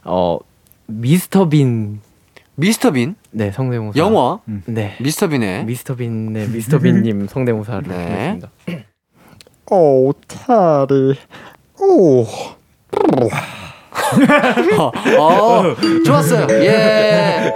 [0.03, 0.39] 어
[0.87, 2.01] 미스터 빈
[2.55, 3.99] 미스터 빈 네, 성대모사.
[3.99, 4.95] 영화 네.
[4.99, 8.39] 미스터 빈의 미스터 빈의 미스터 빈님 성대모사를 네.
[8.39, 8.49] 준비했습니다.
[9.69, 11.15] 오, 타리.
[11.79, 12.25] 오.
[14.79, 16.47] 어, 어, 좋았어요.
[16.63, 17.53] 예.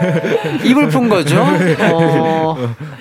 [0.63, 1.41] 입을 푼 거죠.
[1.41, 2.55] 어,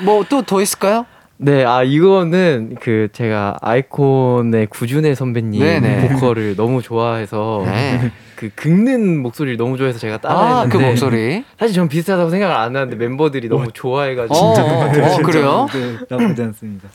[0.04, 1.06] 뭐 또 더 있을까요?
[1.38, 6.08] 네, 아 이거는 그 제가 아이콘의 구준혜 선배님 네네.
[6.08, 8.10] 보컬을 너무 좋아해서 네.
[8.36, 11.44] 그 긁는 목소리를 너무 좋아해서 제가 아, 따라했는데 그 목소리.
[11.58, 15.66] 사실 전 비슷하다고 생각을 안 하는데 멤버들이 너무 좋아해가지고 어, 어, 어, 그래요?
[15.72, 16.88] 네, 나쁘지 않습니다.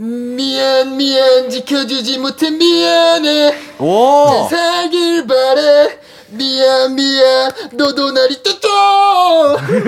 [0.00, 3.52] 미안, 미안, 지켜주지 못해 미안해.
[3.80, 4.46] 오!
[4.48, 5.98] 살길 바래.
[6.30, 8.68] 미안, 미안, 너도 날 잊었죠.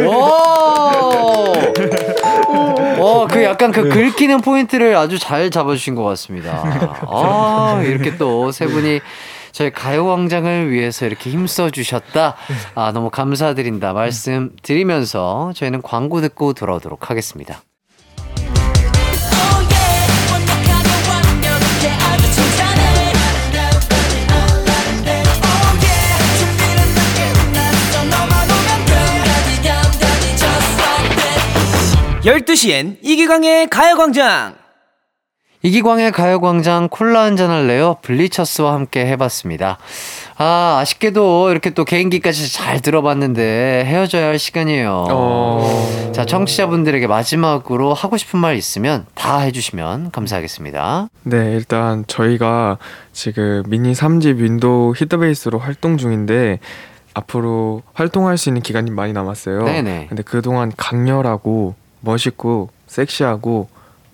[0.09, 0.11] 오!
[2.99, 3.03] 오!
[3.03, 6.63] 어, 그 약간 그 긁히는 포인트를 아주 잘 잡아주신 것 같습니다.
[7.09, 9.01] 아, 이렇게 또 세 분이
[9.53, 12.35] 저희 가요광장을 위해서 이렇게 힘써 주셨다.
[12.75, 13.93] 아, 너무 감사드린다.
[13.93, 17.61] 말씀 드리면서 저희는 광고 듣고 돌아오도록 하겠습니다.
[32.23, 34.55] 열두 시엔 이기광의 가요광장
[35.63, 37.97] 이기광의 가요광장 콜라 한잔 할래요?
[38.03, 39.79] 블리처스와 함께 해봤습니다.
[40.37, 45.07] 아, 아쉽게도 이렇게 또 개인기까지 잘 들어봤는데 헤어져야 할 시간이에요.
[45.11, 46.13] 어...
[46.15, 51.09] 자, 청취자분들에게 마지막으로 하고 싶은 말 있으면 다 해주시면 감사하겠습니다.
[51.23, 52.79] 네, 일단 저희가
[53.13, 56.59] 지금 미니 3집 윈도우 Hit the Bass로 활동 중인데
[57.15, 59.65] 앞으로 활동할 수 있는 기간이 많이 남았어요.
[59.65, 60.07] 네네.
[60.09, 63.69] 근데 그동안 강렬하고 멋있고 섹시하고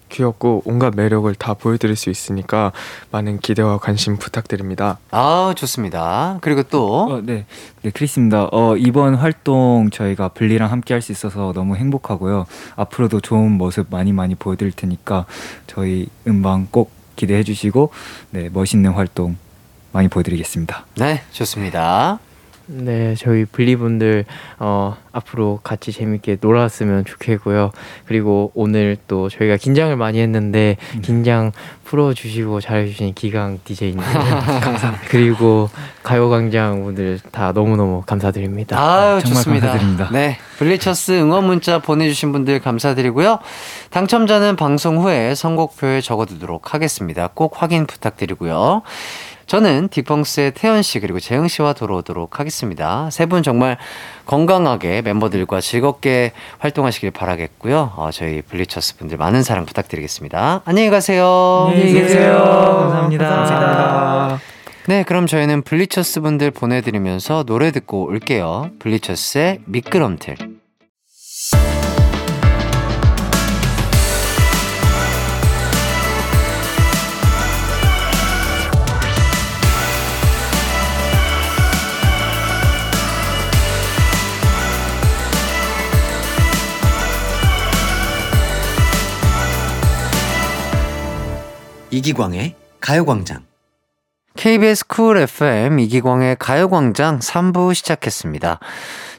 [0.08, 2.70] 귀엽고 온갖 매력을 다 보여드릴 수 있으니까
[3.10, 4.98] 많은 기대와 관심 부탁드립니다.
[5.10, 6.38] 아, 좋습니다.
[6.42, 7.44] 그리고 또 어, 네,
[7.82, 8.48] 네 크리스입니다.
[8.52, 12.46] 어, 이번 활동 저희가 블리랑 함께 할 수 있어서 너무 행복하고요.
[12.76, 15.26] 앞으로도 좋은 모습 많이 많이 보여드릴 테니까
[15.66, 17.90] 저희 음방 꼭 기대해 주시고
[18.30, 19.36] 네 멋있는 활동
[19.92, 20.86] 많이 보여드리겠습니다.
[20.96, 22.20] 네, 좋습니다.
[22.68, 24.24] 네, 저희 블리분들
[24.58, 27.70] 어, 앞으로 같이 재밌게 놀았으면 좋겠고요.
[28.06, 31.52] 그리고 오늘 또 저희가 긴장을 많이 했는데 긴장
[31.84, 35.00] 풀어주시고 잘해주신 기강 DJ님 감사합니다.
[35.08, 35.70] 그리고
[36.02, 38.76] 가요광장 분들 다 너무너무 감사드립니다.
[38.78, 39.66] 아유, 정말 좋습니다.
[39.68, 40.08] 감사드립니다.
[40.12, 40.38] 네.
[40.58, 43.38] 블리처스 응원 문자 보내주신 분들 감사드리고요.
[43.90, 47.30] 당첨자는 방송 후에 선곡표에 적어두도록 하겠습니다.
[47.32, 48.82] 꼭 확인 부탁드리고요.
[49.46, 53.08] 저는 딕펑스의 태연 씨 그리고 재영 씨와 돌아오도록 하겠습니다.
[53.10, 53.76] 세 분 정말
[54.26, 57.92] 건강하게 멤버들과 즐겁게 활동하시길 바라겠고요.
[57.96, 60.62] 어, 저희 블리처스 분들 많은 사랑 부탁드리겠습니다.
[60.64, 61.68] 안녕히 가세요.
[61.70, 62.38] 안녕히 계세요.
[62.38, 63.28] 감사합니다.
[63.28, 64.40] 감사합니다.
[64.88, 68.70] 네, 그럼 저희는 블리처스 분들 보내드리면서 노래 듣고 올게요.
[68.78, 70.55] 블리처스의 미끄럼틀.
[91.90, 93.44] 이기광의 가요광장
[94.36, 98.60] KBS Cool FM 이기광의 가요광장 3부 시작했습니다.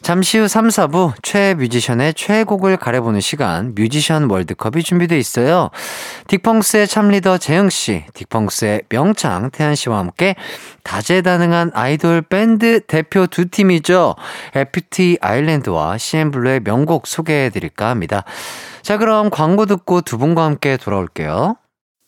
[0.03, 5.71] 잠시 후 3, 4부 최애 뮤지션의 최애곡을 가려보는 시간 뮤지션 월드컵이 준비되어 있어요.
[6.27, 10.35] 딕펑스의 참리더 재흥씨, 딕펑스의 명창 태현씨와 함께
[10.83, 14.15] 다재다능한 아이돌 밴드 대표 두 팀이죠.
[14.53, 18.23] FTISLAND와 CNBLUE의 명곡 소개해드릴까 합니다.
[18.83, 21.55] 자 그럼 광고 듣고 두 분과 함께 돌아올게요.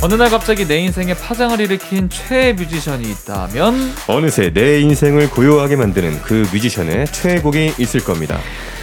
[0.00, 3.92] 어느 날 갑자기 내 인생에 파장을 일으킨 최애 뮤지션이 있다면?
[4.06, 8.38] 어느새 내 인생을 고요하게 만드는 그 뮤지션의 최애곡이 있을 겁니다.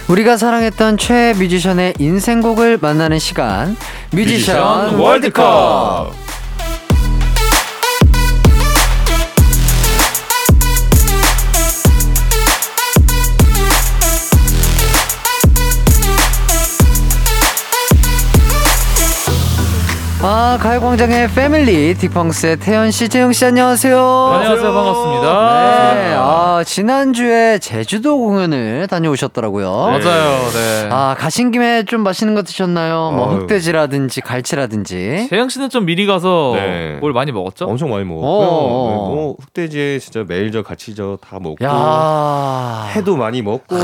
[0.08, 3.76] 우리가 사랑했던 최애 뮤지션의 인생곡을 만나는 시간.
[4.12, 6.12] 뮤지션, 뮤지션 월드컵
[20.28, 25.94] 아 가요광장의 패밀리 딕펑스의 태연씨 재영씨 안녕하세요 안녕하세요 반갑습니다.
[25.94, 29.70] 네, 아, 지난주에 제주도 공연을 다녀오셨더라고요.
[29.70, 30.50] 맞아요.
[30.50, 30.88] 네.
[30.90, 33.12] 아, 가신 김에 좀 맛있는 거 드셨나요?
[33.14, 33.36] 뭐 아유.
[33.42, 35.28] 흑돼지라든지 갈치라든지.
[35.30, 36.96] 재영 씨는 좀 미리 가서 네.
[37.00, 37.66] 뭘 많이 먹었죠?
[37.66, 38.06] 엄청 많이 어.
[38.06, 38.40] 먹었고요.
[38.40, 42.90] 네, 뭐 흑돼지에 진짜 매일저 가치저 다 먹고 야.
[42.96, 43.76] 회도 많이 먹고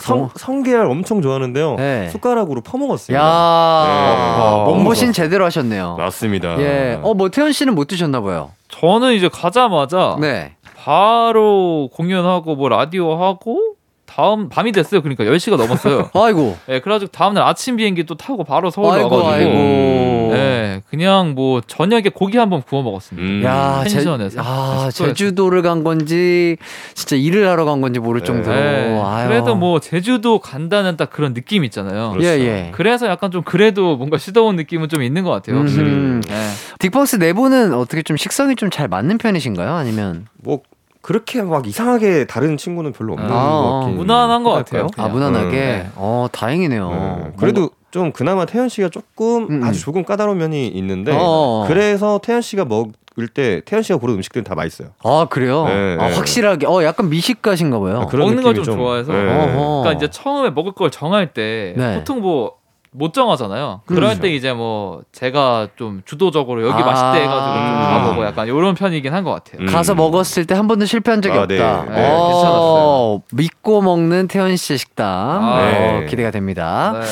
[0.00, 1.76] 성, 성게알 엄청 좋아하는데요.
[1.76, 2.08] 네.
[2.08, 3.22] 숟가락으로 퍼먹었습니다.
[3.24, 3.84] 야.
[3.86, 4.64] 네.
[4.64, 5.96] 몸보신 제대로 하셨 네요.
[5.98, 6.60] 맞습니다.
[6.60, 6.98] 예.
[7.02, 8.52] 어, 뭐 태연 씨는 못 드셨나 봐요.
[8.68, 10.54] 저는 이제 가자마자 네.
[10.76, 13.69] 바로 공연하고 뭐 라디오 하고
[14.10, 15.02] 다음 밤이 됐어요.
[15.02, 16.10] 그러니까 10시가 넘었어요.
[16.14, 16.56] 아이고.
[16.68, 20.30] 예, 그래가지고 다음날 아침 비행기 또 타고 바로 서울 아이고, 와가지고 아이고.
[20.34, 23.28] 예, 그냥 뭐 저녁에 고기 한번 구워 먹었습니다.
[23.28, 23.42] 음.
[23.44, 24.40] 야, 제, 펜션에서.
[24.42, 24.90] 아, 네.
[24.90, 26.56] 제주도를 간 건지
[26.94, 28.56] 진짜 일을 하러 간 건지 모를 정도로.
[28.56, 29.28] 예, 아유.
[29.28, 32.16] 그래도 뭐 제주도 간다는 딱 그런 느낌 있잖아요.
[32.20, 32.70] 예, 예.
[32.72, 35.58] 그래서 약간 좀 그래도 뭔가 시더운 느낌은 좀 있는 것 같아요.
[35.58, 35.84] 확실히.
[35.90, 36.22] 음.
[36.28, 36.34] 예.
[36.78, 39.74] 딕펑스 내부는 어떻게 좀 식성이 좀 잘 맞는 편이신가요?
[39.74, 40.60] 아니면 뭐
[41.02, 44.50] 그렇게 막 이상하게 다른 친구는 별로 없는 아, 것 같긴 무난한 것?
[44.52, 44.86] 같아요.
[44.96, 45.50] 아 무난하게.
[45.50, 45.90] 네.
[45.96, 46.90] 어 다행이네요.
[47.24, 47.32] 네.
[47.38, 49.64] 그래도 좀 그나마 태연 씨가 조금 음, 음.
[49.64, 51.64] 아주 조금 까다로운 면이 있는데 어.
[51.66, 52.92] 그래서 태연 씨가 먹을
[53.32, 54.90] 때 태연 씨가 고른 음식들은 다 맛있어요.
[55.02, 55.64] 아 그래요?
[55.64, 56.14] 네, 아, 네.
[56.14, 56.66] 확실하게.
[56.66, 58.06] 어 약간 미식가신가 봐요.
[58.10, 59.12] 아, 먹는 걸 좀 좋아해서.
[59.12, 59.18] 네.
[59.24, 61.96] 그러니까 이제 처음에 먹을 걸 정할 때 네.
[61.96, 62.59] 보통 뭐
[62.92, 63.82] 못 정하잖아요.
[63.86, 64.20] 그럴 그렇죠.
[64.22, 66.86] 때 이제 뭐 제가 좀 주도적으로 여기 아.
[66.86, 67.80] 맛있대 해가지고 좀 음.
[67.80, 69.62] 가보고 약간 이런 편이긴 한 것 같아요.
[69.62, 69.66] 음.
[69.66, 71.84] 가서 먹었을 때 한 번도 실패한 적이 아, 없다.
[71.88, 71.94] 네.
[71.94, 75.06] 네, 어, 믿고 먹는 태연 씨의 식당.
[75.08, 76.06] 아, 어, 네.
[76.08, 76.94] 기대가 됩니다.
[77.00, 77.06] 네.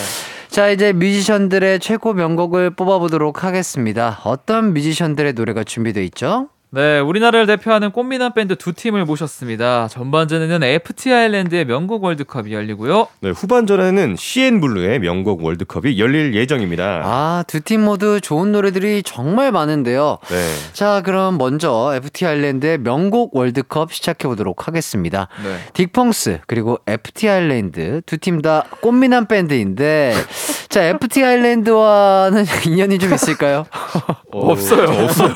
[0.49, 4.19] 자, 이제 뮤지션들의 최고 명곡을 뽑아보도록 하겠습니다.
[4.25, 6.49] 어떤 뮤지션들의 노래가 준비되어 있죠?
[6.71, 9.89] 네, 우리나라를 대표하는 꽃미남 밴드 두 팀을 모셨습니다.
[9.89, 13.09] 전반전에는 FT 아일랜드의 명곡 월드컵이 열리고요.
[13.21, 17.01] 네, 후반전에는 CN블루의 명곡 월드컵이 열릴 예정입니다.
[17.05, 20.19] 아, 두 팀 모두 좋은 노래들이 정말 많은데요.
[20.29, 20.47] 네.
[20.75, 25.29] 자, 그럼 먼저 FT 아일랜드의 명곡 월드컵 시작해 보도록 하겠습니다.
[25.43, 25.59] 네.
[25.73, 30.13] 딕펑스 그리고 FT 아일랜드 두 팀 다 꽃미남 밴드인데
[30.69, 33.65] 자 FT 아일랜드와는 인연이 좀 있을까요?
[34.31, 34.85] 없어요.
[35.05, 35.33] 없어요.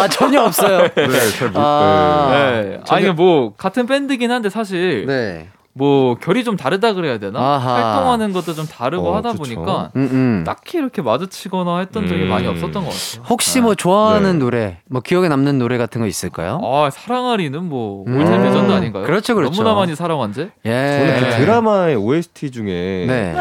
[0.00, 0.88] 아 전혀 없어요.
[0.94, 2.80] 네, 잘 모르- 아, 네.
[2.88, 5.48] 아니 뭐 같은 밴드긴 한데 사실 네.
[5.72, 7.38] 뭐 결이 좀 다르다 그래야 되나?
[7.38, 7.74] 아하.
[7.74, 9.42] 활동하는 것도 좀 다르고 어, 하다 그쵸.
[9.42, 10.44] 보니까 음, 음.
[10.44, 12.28] 딱히 이렇게 마주치거나 했던 적이 음.
[12.28, 13.24] 많이 없었던 것 같아요.
[13.28, 14.38] 혹시 뭐 좋아하는 네.
[14.38, 16.58] 노래, 뭐 기억에 남는 노래 같은 거 있을까요?
[16.64, 18.18] 아 사랑앓이는 뭐 음.
[18.18, 19.04] all-time legend 아닌가요?
[19.04, 19.62] 그렇죠, 그렇죠.
[19.62, 20.50] 너무나 많이 사랑한 제.
[20.64, 20.70] 예.
[20.70, 23.32] 저는 그 드라마의 OST 중에 네.
[23.34, 23.40] 그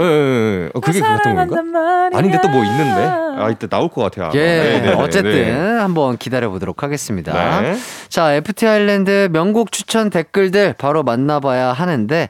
[0.00, 0.70] 예, 예, 예.
[0.74, 2.10] 어, 그게 그랬던 건가?
[2.12, 3.24] 아닌데 또 뭐 있는데?
[3.36, 4.26] 아, 이때 나올 것 같아요.
[4.26, 4.34] 아마.
[4.34, 5.52] 예, 네, 네, 네, 어쨌든 네.
[5.80, 7.60] 한번 기다려 보도록 하겠습니다.
[7.62, 7.76] 네.
[8.08, 12.28] 자, FT 아일랜드 명곡 추천 댓글들 바로 만나봐야 하는데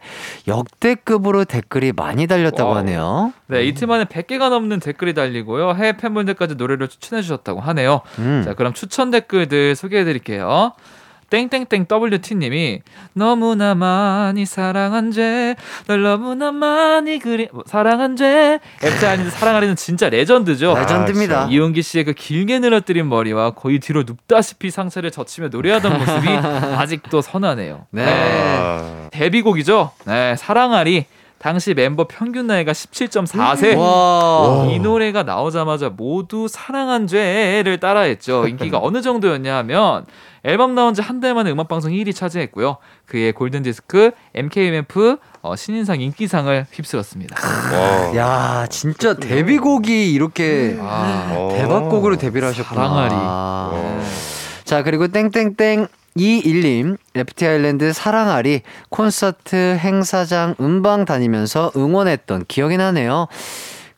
[0.48, 2.78] 역대급으로 댓글이 많이 달렸다고 와우.
[2.78, 3.32] 하네요.
[3.48, 5.74] 네, 이틀 만에 100개가 넘는 댓글이 달리고요.
[5.74, 8.00] 해외 팬분들까지 노래를 추천해 주셨다고 하네요.
[8.18, 8.42] 음.
[8.44, 10.72] 자, 그럼 추천 댓글들 소개해 드릴게요.
[11.30, 12.80] 땡땡땡 WT님이
[13.14, 15.54] 너무나 많이 사랑한 죄
[15.86, 20.74] 널 너무나 많이 그리 뭐, 사랑한 죄 앱자 아닌 사랑하리는 진짜 레전드죠.
[20.74, 21.48] 레전드입니다.
[21.50, 26.28] 이용기 씨의 그 길게 늘어뜨린 머리와 거의 뒤로 눕다시피 상체를 젖히며 노래하던 모습이
[26.76, 27.86] 아직도 선하네요.
[27.90, 28.04] 네.
[28.06, 29.90] 아, 데뷔곡이죠.
[30.06, 31.06] 네, 사랑하리.
[31.44, 33.76] 당시 멤버 평균 나이가 17.4세.
[33.76, 34.66] 와.
[34.70, 38.48] 이 노래가 나오자마자 모두 사랑한 죄를 따라했죠.
[38.48, 40.06] 인기가 어느 정도였냐 하면
[40.42, 42.78] 앨범 나온 지 한 달 만에 음악 방송 1위 차지했고요.
[43.04, 47.36] 그의 골든 디스크, MKMF 어, 신인상 인기상을 휩쓸었습니다.
[47.76, 48.16] 와.
[48.16, 51.52] 야, 진짜 데뷔곡이 이렇게 아, 어.
[51.58, 52.88] 대박곡으로 데뷔를 하셨구나.
[52.88, 53.14] 사랑하리.
[53.14, 54.00] 와.
[54.64, 63.26] 자, 그리고 땡땡땡 21님, FT 아일랜드 사랑아리 콘서트 행사장 음방 다니면서 응원했던 기억이 나네요.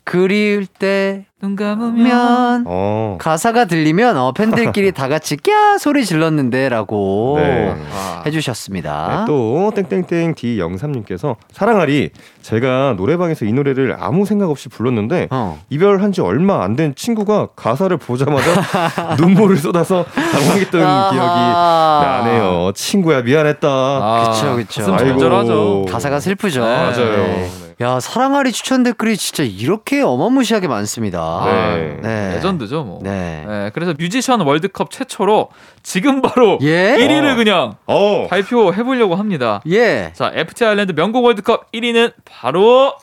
[0.07, 3.19] 그리울 때 눈 감으면 면 어.
[3.21, 7.75] 가사가 들리면 어, 팬들끼리 다 같이 꺄 소리 질렀는데라고 네.
[7.93, 9.09] 아, 해주셨습니다.
[9.21, 12.09] 네, 또 땡땡땡 D03님께서 사랑하리
[12.41, 15.61] 제가 노래방에서 이 노래를 아무 생각 없이 불렀는데 어.
[15.69, 18.63] 이별한 지 얼마 안 된 친구가 가사를 보자마자
[19.21, 20.81] 눈물을 쏟아서 당황했던.
[20.81, 22.73] 기억이 나네요.
[22.75, 23.69] 친구야 미안했다.
[23.69, 24.95] 아, 그쵸, 그쵸.
[24.95, 25.85] 아이고.
[25.87, 26.65] 가사가 슬프죠.
[26.65, 26.77] 네.
[26.77, 27.66] 맞아요.
[27.79, 27.85] 네.
[27.85, 31.43] 야 사랑아리 추천 댓글이 진짜 이렇게 어마무시하게 많습니다.
[31.45, 31.99] 네.
[32.03, 32.35] 네.
[32.35, 33.01] 레전드죠, 뭐.
[33.03, 33.45] 네.
[33.47, 35.51] 네, 그래서 뮤지션 월드컵 최초로
[35.83, 36.97] 지금 바로 예?
[36.99, 38.27] 1위를 그냥 어.
[38.29, 39.61] 발표해 보려고 합니다.
[39.68, 40.12] 예.
[40.14, 42.95] 자, FT 아일랜드 명곡 월드컵 1위는 바로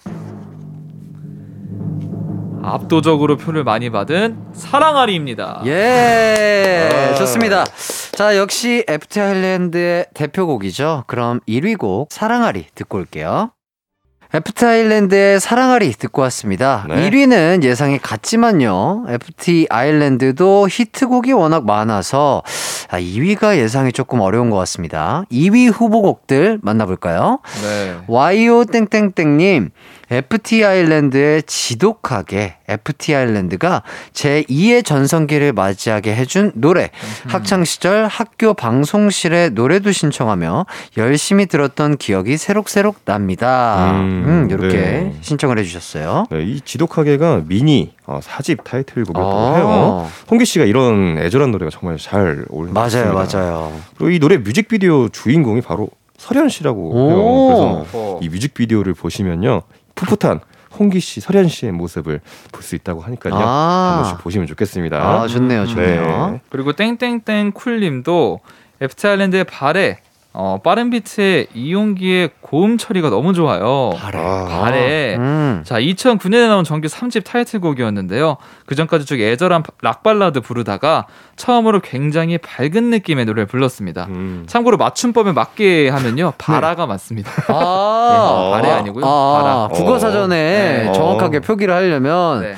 [2.64, 5.64] 압도적으로 표를 많이 받은 사랑아리입니다.
[5.66, 6.90] 예.
[7.12, 7.16] 아.
[7.16, 7.66] 좋습니다.
[8.14, 11.04] 자, 역시 FT 아일랜드의 대표곡이죠.
[11.08, 13.52] 그럼 1위 곡 사랑아리 듣고 올게요.
[14.36, 16.88] FT 아일랜드의 사랑아리 듣고 왔습니다.
[16.90, 17.08] 네.
[17.08, 19.06] 1위는 예상이 같지만요.
[19.08, 22.42] FT 아일랜드도 히트곡이 워낙 많아서
[22.90, 25.24] 아, 2위가 예상이 조금 어려운 것 같습니다.
[25.32, 27.42] 2위 후보곡들 만나볼까요?
[27.62, 27.98] 네.
[28.08, 29.70] 와이오 땡땡땡님,
[30.14, 33.82] FT 아일랜드의 지독하게 FT 아일랜드가
[34.14, 36.92] 제 2의 전성기를 맞이하게 해준 노래.
[37.28, 40.66] 학창 시절 학교 방송실에 노래도 신청하며
[40.98, 43.92] 열심히 들었던 기억이 새록새록 납니다.
[43.94, 45.16] 음, 음, 이렇게 네.
[45.22, 46.26] 신청을 해주셨어요.
[46.30, 49.56] 네, 이 지독하게가 미니 어, 사집 타이틀곡이라고 아.
[49.56, 50.12] 해요.
[50.30, 53.14] 홍기 씨가 이런 애절한 노래가 정말 잘것 맞아요, 같습니다.
[53.14, 53.74] 맞아요.
[53.98, 57.10] 그리고 이 노래 뮤직비디오 주인공이 바로 설현 씨라고 오.
[57.10, 57.86] 해요.
[57.92, 59.62] 그래서 이 뮤직비디오를 보시면요.
[59.96, 60.40] 풋풋한
[60.80, 62.20] 홍기 씨, 설현 씨의 모습을
[62.52, 63.34] 볼 수 있다고 하니까요.
[63.36, 63.94] 아.
[63.96, 64.98] 한 번씩 보시면 좋겠습니다.
[64.98, 66.32] 아, 좋네요, 좋네요.
[66.32, 66.42] 네.
[66.50, 68.40] 그리고 땡땡땡 쿨님도
[68.82, 70.00] FT 아일랜드의 발에
[70.36, 73.92] 어, 빠른 비트의 이용기의 고음 처리가 너무 좋아요.
[73.96, 74.18] 발에.
[74.20, 74.46] 아.
[74.46, 75.62] 발에 음.
[75.64, 78.38] 자 2009년에 나온 정규 3집 타이틀곡이었는데요.
[78.66, 81.06] 그 전까지 쭉 애절한 락 발라드 부르다가
[81.36, 84.08] 처음으로 굉장히 밝은 느낌의 노래를 불렀습니다.
[84.10, 84.46] 음.
[84.48, 87.32] 참고로 맞춤법에 맞게 하면요 바라가 맞습니다.
[87.54, 89.06] 아, 네, 발에 아니고요.
[89.06, 89.68] 아, 바라.
[89.72, 90.94] 국어 사전에 네.
[90.94, 91.42] 정확하게 어.
[91.42, 92.56] 표기를 하려면 네.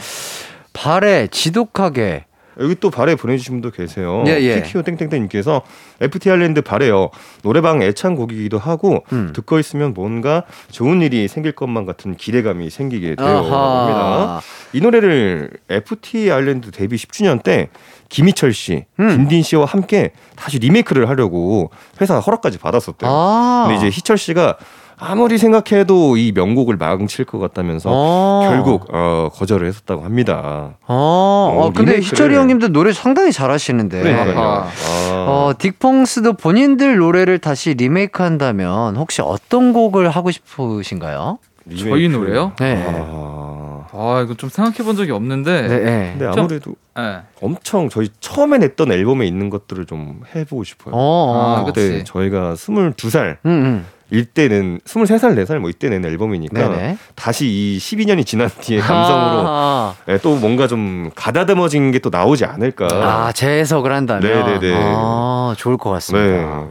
[0.71, 2.25] 발에 지독하게
[2.59, 4.23] 여기 또 발에 보내주신 분도 계세요.
[4.27, 4.61] 예, 예.
[4.61, 5.61] 키키오 땡땡땡님께서
[6.01, 7.09] FT 아일랜드 발에요.
[7.43, 9.31] 노래방 애창곡이기도 하고 음.
[9.33, 13.27] 듣고 있으면 뭔가 좋은 일이 생길 것만 같은 기대감이 생기게 돼요.
[13.27, 14.41] 합니다.
[14.73, 17.69] 이 노래를 FT 아일랜드 데뷔 10주년 때
[18.09, 19.09] 김희철 씨, 음.
[19.09, 23.09] 김딘 씨와 함께 다시 리메이크를 하려고 회사 허락까지 받았었대요.
[23.11, 23.65] 아.
[23.67, 24.57] 근데 이제 희철 씨가
[24.97, 28.47] 아무리 생각해도 이 명곡을 망칠 것 같다면서 어.
[28.49, 30.75] 결국 어, 거절을 했었다고 합니다.
[30.87, 34.13] 어, 어, 어, 근데 희철이 형님도 노래 상당히 잘하시는데.
[34.13, 34.65] 아하.
[34.65, 35.25] 아.
[35.27, 41.39] 어, 딕펑스도 본인들 노래를 다시 리메이크 한다면 혹시 어떤 곡을 하고 싶으신가요?
[41.77, 42.53] 저희 노래요?
[42.59, 42.83] 네.
[42.87, 43.85] 아.
[43.91, 45.61] 아 이거 좀 생각해 본 적이 없는데.
[45.67, 46.09] 네, 네.
[46.17, 47.19] 근데 좀- 아무래도 네.
[47.41, 50.93] 엄청 저희 처음에 냈던 앨범에 있는 것들을 좀 해보고 싶어요.
[50.95, 51.55] 어, 어.
[51.59, 52.03] 아, 그때 그치.
[52.05, 53.85] 저희가 22살 음, 음.
[54.11, 56.97] 일 때는 23살, 4살 뭐 이때 낸 앨범이니까 네네.
[57.15, 62.45] 다시 이 12년이 지난 뒤에 감성으로 아, 예, 또 뭔가 좀 가다듬어진 게 또 나오지
[62.45, 62.87] 않을까.
[62.91, 64.21] 아, 재해석을 한다면.
[64.21, 64.75] 네네네.
[64.95, 66.27] 아, 좋을 것 같습니다.
[66.27, 66.67] 네.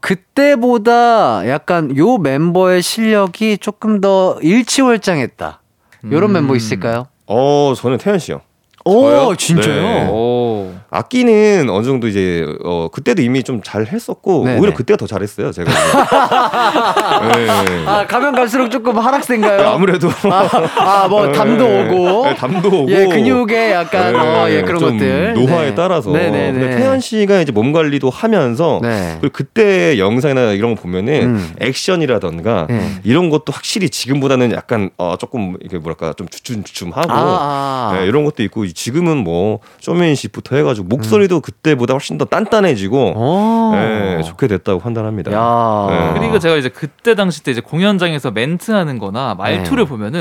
[0.00, 5.60] 그때보다 약간 요 멤버의 실력이 조금 더 일치월장했다.
[6.10, 6.32] 요런 음.
[6.34, 7.08] 멤버 있을까요?
[7.26, 8.40] 어, 저는 태연 씨요.
[8.84, 9.82] 오, 진짜요?
[9.82, 10.08] 네.
[10.10, 10.45] 오.
[10.90, 14.60] 악기는 어느 정도 이제 어 그때도 이미 좀 잘 했었고 네네.
[14.60, 15.70] 오히려 그때가 더 잘했어요 제가.
[17.36, 17.84] 네.
[17.86, 19.66] 아, 가면 갈수록 조금 하락세인가요?
[19.68, 20.08] 아무래도
[20.78, 21.88] 아, 뭐 담도 네.
[21.88, 22.24] 오고.
[22.26, 25.34] 네, 담도 오고 예, 근육에 약간 네, 어, 예, 그런 좀 것들.
[25.34, 25.74] 노화에 네.
[25.74, 26.52] 따라서 네네네.
[26.60, 29.16] 근데 태연 씨가 이제 몸 관리도 하면서 네.
[29.20, 31.54] 그리고 그때 영상이나 이런 거 보면은 음.
[31.60, 32.90] 액션이라던가 네.
[33.02, 37.96] 이런 것도 확실히 지금보다는 약간 어 조금 이게 뭐랄까 좀 주춤주춤하고 아, 아.
[37.98, 43.70] 네, 이런 것도 있고 지금은 뭐 쇼맨십부터 해가지고 목소리도 그때보다 훨씬 더 단단해지고 오.
[43.74, 45.32] 네, 좋게 됐다고 판단합니다.
[45.32, 45.86] 야.
[46.14, 46.20] 네.
[46.20, 49.88] 그리고 제가 이제 그때 당시 때 이제 공연장에서 멘트하는 거나 말투를 네.
[49.88, 50.20] 보면은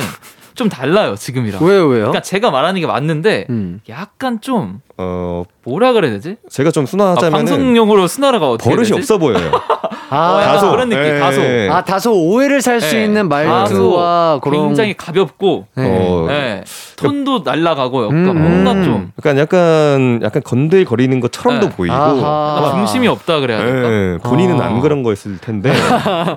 [0.56, 1.62] 좀 달라요, 지금이랑.
[1.64, 2.04] 왜요, 왜요?
[2.06, 3.82] 그러니까 제가 말하는 게 맞는데 음.
[3.90, 6.38] 약간 좀 어 뭐라 그래야 되지?
[6.50, 8.94] 제가 좀 아, 순화하자면 은 방송용으로 순화가 어떻게 버릇이 되지?
[8.94, 9.52] 없어 보여요.
[10.10, 10.72] 아, 어, 다소.
[10.72, 11.42] 그런 느낌, 예, 다소.
[11.42, 11.70] 예.
[11.72, 13.06] 아, 다소 오해를 살수 네.
[13.06, 15.84] 있는 말투와 그런 굉장히 가볍고 네.
[15.86, 16.64] 어, 네.
[16.96, 18.84] 톤도 날라가고 약간 음, 뭔가 음.
[18.84, 21.76] 좀 약간 약간 약간 건들거리는 것처럼도 네.
[21.76, 22.72] 보이고 아하.
[22.76, 23.90] 중심이 없다 그래야 될까?
[23.92, 24.66] 예, 본인은 아.
[24.66, 26.36] 안 그런 거였을 텐데 예, 아,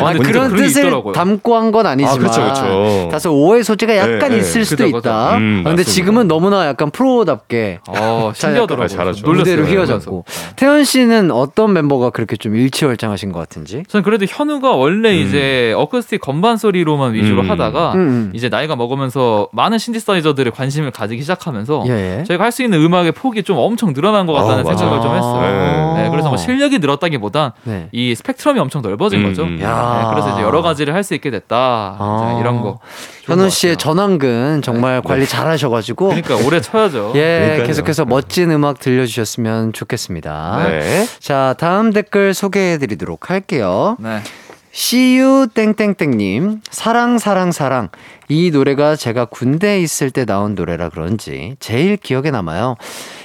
[0.00, 1.12] 본인도 그런 뜻을 있더라고요.
[1.12, 3.08] 담고 한 건 아니지만 아, 그쵸, 그쵸.
[3.12, 4.36] 다소 오해 소지가 약간 네, 네.
[4.38, 4.86] 있을 수도.
[4.86, 5.36] 있다.
[5.36, 5.84] 음, 아, 근데.
[5.84, 9.12] 지금은 너무나 약간 프로답게 어, 자, 신기하더라고요.
[9.24, 10.24] 무대를 휘어졌고.
[10.56, 13.82] 태연 씨는 어떤 멤버가 그렇게 좀 일치월장 하신 것 같은지?
[13.88, 17.50] 저는 그래도 현우가 원래 이제 어쿠스틱 건반 소리로만 위주로 음.
[17.50, 18.32] 하다가 음, 음.
[18.34, 22.24] 이제 나이가 먹으면서 많은 신디사이저들에 관심을 가지기 시작하면서 예, 예.
[22.24, 25.00] 저희가 할 수 있는 음악의 폭이 좀 엄청 늘어난 것 같다는 아, 생각을.
[25.02, 25.94] 좀 했어요.
[25.94, 26.02] 네.
[26.04, 27.88] 네, 그래서 뭐 실력이 늘었다기보단 네.
[27.92, 29.42] 이 스펙트럼이 엄청 넓어진 음, 거죠.
[29.44, 29.56] 음.
[29.58, 30.08] 네, 야.
[30.10, 31.56] 그래서 이제 여러 가지를 할 수 있게 됐다.
[31.98, 32.38] 아.
[32.40, 32.78] 이런 거.
[33.28, 37.12] 현우 씨의 전완근 정말 관리 잘 하셔가지고 그러니까 오래 쳐야죠.
[37.14, 37.66] 예 그러니까요.
[37.66, 40.64] 계속해서 멋진 음악 들려주셨으면 좋겠습니다.
[40.66, 41.06] 네.
[41.20, 43.96] 자 다음 댓글 소개해드리도록 할게요.
[44.00, 44.20] 네.
[44.72, 47.88] CU 땡땡땡님 사랑 사랑 사랑
[48.28, 52.76] 이 노래가 제가 군대에 있을 때 나온 노래라 그런지 제일 기억에 남아요.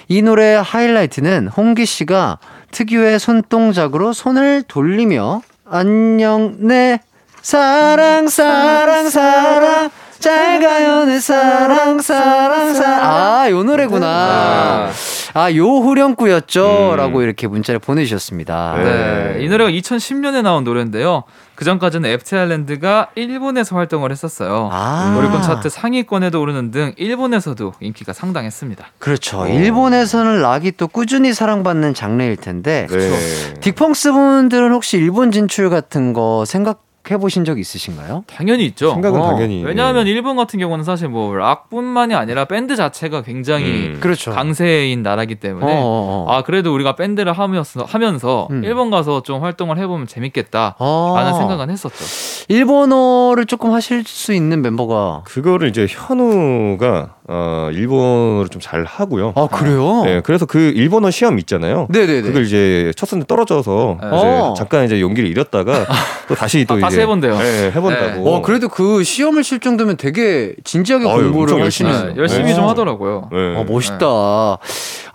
[0.09, 2.39] 이 노래의 하이라이트는 홍기 씨가
[2.71, 6.99] 특유의 손동작으로 손을 돌리며 안녕 내
[7.43, 14.89] 사랑 사랑 사랑 잘 가요 내 사랑 사랑 사랑 아 요 노래구나
[15.33, 16.95] 아 요 후렴구였죠 음.
[16.95, 19.37] 라고 이렇게 문자를 보내주셨습니다 네.
[19.41, 21.23] 이 노래가 2010년에 나온 노래인데요.
[21.55, 24.69] 그 전까지는 FT 아일랜드가 일본에서 활동을 했었어요.
[24.71, 25.15] 아.
[25.17, 28.85] 오리콘 차트 상위권에도 오르는 등 일본에서도 인기가 상당했습니다.
[28.99, 29.45] 그렇죠.
[29.47, 33.53] 일본에서는 락이 또 꾸준히 사랑받는 장르일 텐데 네.
[33.59, 38.23] 딕펑스 분들은 혹시 일본 진출 같은 거 생각 해 보신 적 있으신가요?
[38.27, 38.91] 당연히 있죠.
[38.91, 43.97] 생각은 어, 당연히 왜냐하면 일본 같은 경우는 사실 뭐 락뿐만이 아니라 밴드 자체가 굉장히 음.
[43.99, 44.31] 그렇죠.
[44.31, 46.31] 강세인 나라기 때문에 어, 어, 어.
[46.31, 48.63] 아 그래도 우리가 밴드를 하면서 하면서 음.
[48.63, 51.33] 일본 가서 좀 활동을 해보면 재밌겠다라는 어.
[51.37, 52.05] 생각은 했었죠.
[52.47, 59.33] 일본어를 조금 하실 수 있는 멤버가 그거를 이제 현우가 어, 일본어를 좀 잘 하고요.
[59.35, 60.03] 아 그래요?
[60.05, 61.87] 네, 그래서 그 일본어 시험 있잖아요.
[61.89, 62.21] 네네네.
[62.21, 64.07] 그걸 이제 첫 선에 떨어져서 네.
[64.07, 64.53] 이제 어.
[64.57, 65.85] 잠깐 이제 용기를 잃었다가
[66.27, 67.37] 또 다시 또 아, 이제 다시 해본대요.
[67.37, 68.29] 네, 해본다고.
[68.35, 71.91] 어 그래도 그 시험을 칠 정도면 되게 진지하게 아유, 공부를 하시는.
[71.91, 72.53] 열심히 네, 열심히 네.
[72.55, 73.29] 좀 하더라고요.
[73.31, 73.55] 네.
[73.57, 74.05] 어, 멋있다.
[74.05, 74.57] 아,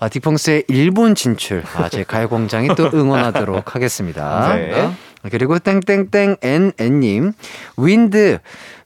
[0.09, 1.63] 딕펑스의 일본 진출.
[1.77, 4.55] 아, 제 가요광장이 또 응원하도록 하겠습니다.
[4.57, 4.91] 네.
[5.31, 7.33] 그리고 땡땡땡 NN님
[7.77, 8.39] 윈드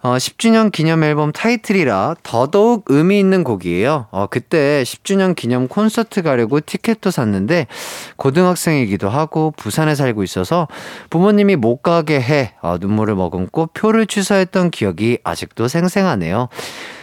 [0.04, 4.08] 어, 10주년 기념 앨범 타이틀이라 더더욱 의미 있는 곡이에요.
[4.10, 7.68] 어, 그때 10주년 기념 콘서트 가려고 티켓도 샀는데
[8.16, 10.66] 고등학생이기도 하고 부산에 살고 있어서
[11.08, 16.48] 부모님이 못 가게 해 어, 눈물을 머금고 표를 취소했던 기억이 아직도 생생하네요.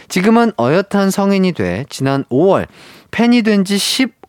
[0.08, 2.66] 지금은 어엿한 성인이 돼 지난 5월
[3.12, 3.78] 팬이 된 지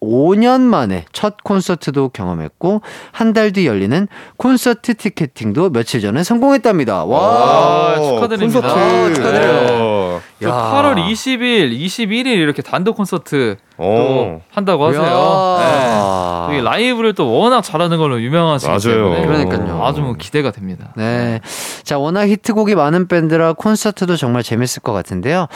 [0.02, 2.82] 15년 만에 첫 콘서트도 경험했고
[3.12, 7.06] 한 달 뒤 열리는 콘서트 티켓팅도 며칠 전에 성공했답니다.
[7.06, 7.94] 와.
[7.96, 8.62] 아, 축하드립니다.
[8.62, 10.22] 콘서트 아, 축하드려요.
[10.42, 14.42] 그 8월 20일, 21일 이렇게 단독 콘서트 또 어.
[14.52, 15.04] 한다고 하세요.
[15.04, 16.48] 야.
[16.50, 16.62] 네.
[16.62, 18.80] 라이브를 또 워낙 잘하는 걸로 유명하시기 맞아요.
[19.14, 19.84] 때문에 그러니까요.
[19.86, 20.94] 아주 뭐 기대가 됩니다.
[20.96, 21.40] 네.
[21.84, 25.48] 자, 워낙 히트곡이 많은 밴드라 콘서트도 정말 재밌을 것 같은데요.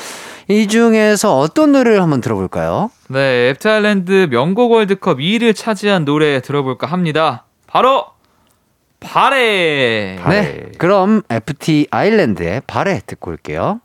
[0.48, 2.92] 이 중에서 어떤 노래를 한번 들어볼까요?
[3.10, 7.46] 네, FT 아일랜드 명곡 월드컵 2위를 차지한 노래 들어볼까 합니다.
[7.68, 8.06] 바로
[9.00, 10.20] 바래.
[10.28, 10.72] 네.
[10.78, 13.80] 그럼 FT 아일랜드의 바래 듣고 올게요.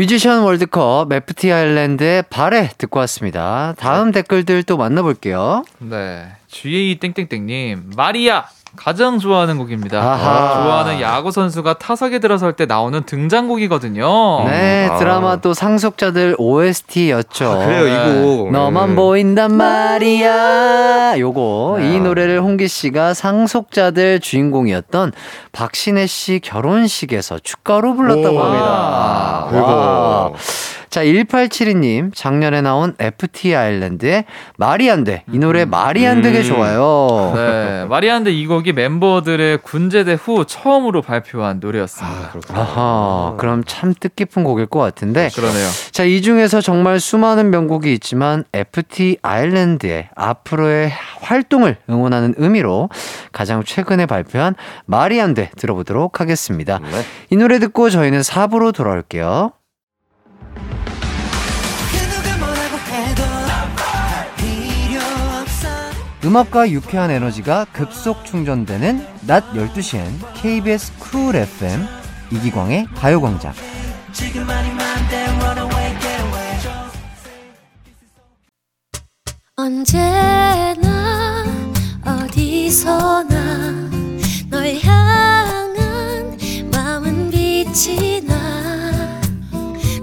[0.00, 3.74] 뮤지션 월드컵 FT 아일랜드의 바래 듣고 왔습니다.
[3.76, 5.62] 다음 댓글들 또 만나볼게요.
[5.78, 6.26] 네.
[6.48, 8.46] GA 땡땡땡님 마리아
[8.76, 9.98] 가장 좋아하는 곡입니다.
[10.00, 10.62] 아하.
[10.62, 14.44] 좋아하는 야구 선수가 타석에 들어설 때 나오는 등장곡이거든요.
[14.46, 14.96] 네, 아.
[14.98, 17.50] 드라마 또 상속자들 OST였죠.
[17.50, 18.44] 아, 그래요 이거.
[18.44, 18.96] 어, 너만 네.
[18.96, 21.18] 보인단 말이야.
[21.18, 21.94] 요거 네.
[21.94, 25.12] 이 노래를 홍기 씨가 상속자들 주인공이었던
[25.52, 28.40] 박신혜 씨 결혼식에서 축가로 불렀다고 오.
[28.42, 28.64] 합니다.
[28.66, 29.46] 와.
[29.50, 30.36] 그리고
[30.90, 34.24] 자, 1872님, 작년에 나온 FT 아일랜드의
[34.56, 35.22] 말이 안 돼.
[35.32, 36.42] 이 노래 말이 안 되게 음.
[36.42, 37.32] 좋아요.
[37.36, 42.32] 네, 마리아인데 이 곡이 멤버들의 군제대 후 처음으로 발표한 노래였습니다.
[42.48, 42.60] 아.
[42.60, 45.28] 아하, 그럼 참 뜻깊은 곡일 것 같은데.
[45.32, 45.68] 그러네요.
[45.92, 52.88] 자, 이 중에서 정말 수많은 명곡이 있지만 FT 아일랜드의 앞으로의 활동을 응원하는 의미로
[53.30, 56.80] 가장 최근에 발표한 말이 안 돼 들어보도록 하겠습니다.
[56.80, 56.88] 네.
[57.30, 59.52] 이 노래 듣고 저희는 4부로 돌아올게요.
[66.24, 70.04] 음악과 유쾌한 에너지가 급속 충전되는 낮 12시엔
[70.34, 71.86] KBS 쿨 FM
[72.30, 73.54] 이기광의 가요광장.
[79.56, 81.44] 언제나
[82.04, 83.90] 어디서나
[84.48, 86.38] 널 향한
[86.72, 88.34] 마음은 빛이 나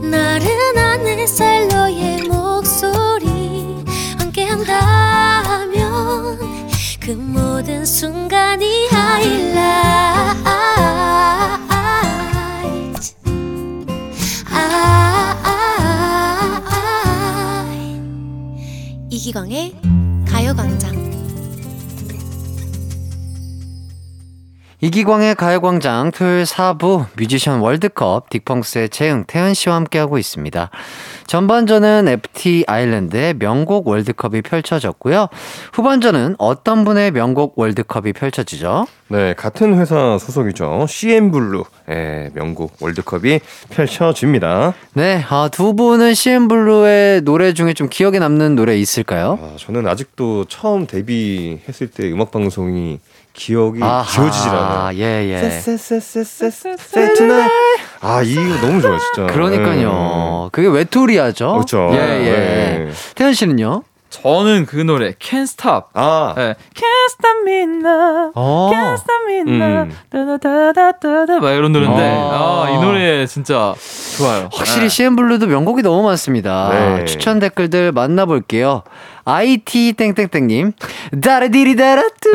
[0.01, 3.83] 나른한 햇살 너의 목소리
[4.19, 5.66] 함께한다면
[6.99, 9.57] 그 모든 순간이 하이라이트
[14.49, 15.33] 아,
[19.09, 19.73] 이기광의
[20.27, 21.16] 가요광장
[24.79, 30.69] 이기광의 가요광장 토요일 4부 뮤지션 월드컵 딕펑스의 재흥, 태현 씨와 함께하고 있습니다.
[31.25, 35.29] 전반전은 FT 아일랜드의 명곡 월드컵이 펼쳐졌고요.
[35.73, 38.85] 후반전은 어떤 분의 명곡 월드컵이 펼쳐지죠?
[39.07, 40.85] 네, 같은 회사 소속이죠.
[40.87, 43.39] CN블루 의 명곡 월드컵이
[43.71, 44.75] 펼쳐집니다.
[44.93, 49.39] 네, 아, 두 분은 CN블루의 노래 중에 좀 기억에 남는 노래 있을까요?
[49.41, 52.99] 아, 저는 아직도 처음 데뷔했을 때 음악 방송이
[53.37, 54.97] 기억이 않아요.
[54.97, 55.35] 예, 예.
[55.37, 57.53] Say tonight.
[58.01, 59.31] 아, 이거 너무 좋아요, 진짜.
[59.31, 60.49] 그러니까요.
[60.51, 61.53] 그게 외톨이야죠?
[61.53, 61.89] 그렇죠.
[61.93, 62.31] 예, 예.
[62.31, 62.91] 네.
[63.15, 63.83] 태연 씨는요?
[64.09, 65.87] 저는 그 노래 Can't Stop.
[65.93, 66.55] 아, 네.
[66.73, 68.31] Can't Stop Me Now.
[68.35, 68.71] 어.
[68.73, 69.83] Can't Stop Me Now.
[69.83, 69.97] 음.
[70.09, 72.65] 다다다다다다 막 이런 노래인데 아.
[72.65, 73.75] 아, 이 노래 진짜
[74.17, 74.49] 좋아요.
[74.51, 74.89] 확실히 네.
[74.89, 76.69] CN블루도 명곡이 너무 많습니다.
[76.71, 77.05] 네.
[77.05, 78.83] 추천 댓글들 만나 볼게요.
[79.29, 80.71] IT 땡땡땡님
[81.21, 82.31] 다르디리다라뚜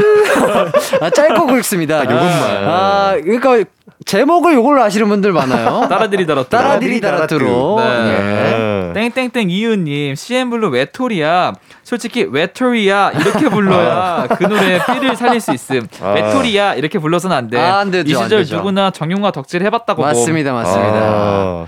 [1.01, 2.01] 아, 짧고 굵습니다.
[2.05, 2.69] 요것만.
[2.69, 3.65] 아 그러니까
[4.05, 5.87] 제목을 요걸로 아시는 분들 많아요.
[5.89, 7.77] 따라디리다라 따라디리다라뚜로.
[7.79, 8.93] 네.
[8.95, 9.11] 네.
[9.11, 16.11] 땡땡땡 이유님 CN블루 외톨이야 솔직히 외톨이야 이렇게 불러야 그 노래 삐를 살릴 수 있음 아.
[16.13, 18.57] 외톨이야 이렇게 불러서는 안 돼 아, 안 되죠, 이안 시절 되죠.
[18.57, 20.99] 누구나 정용화 덕질 해봤다고 맞습니다, 맞습니다.
[20.99, 21.67] 아,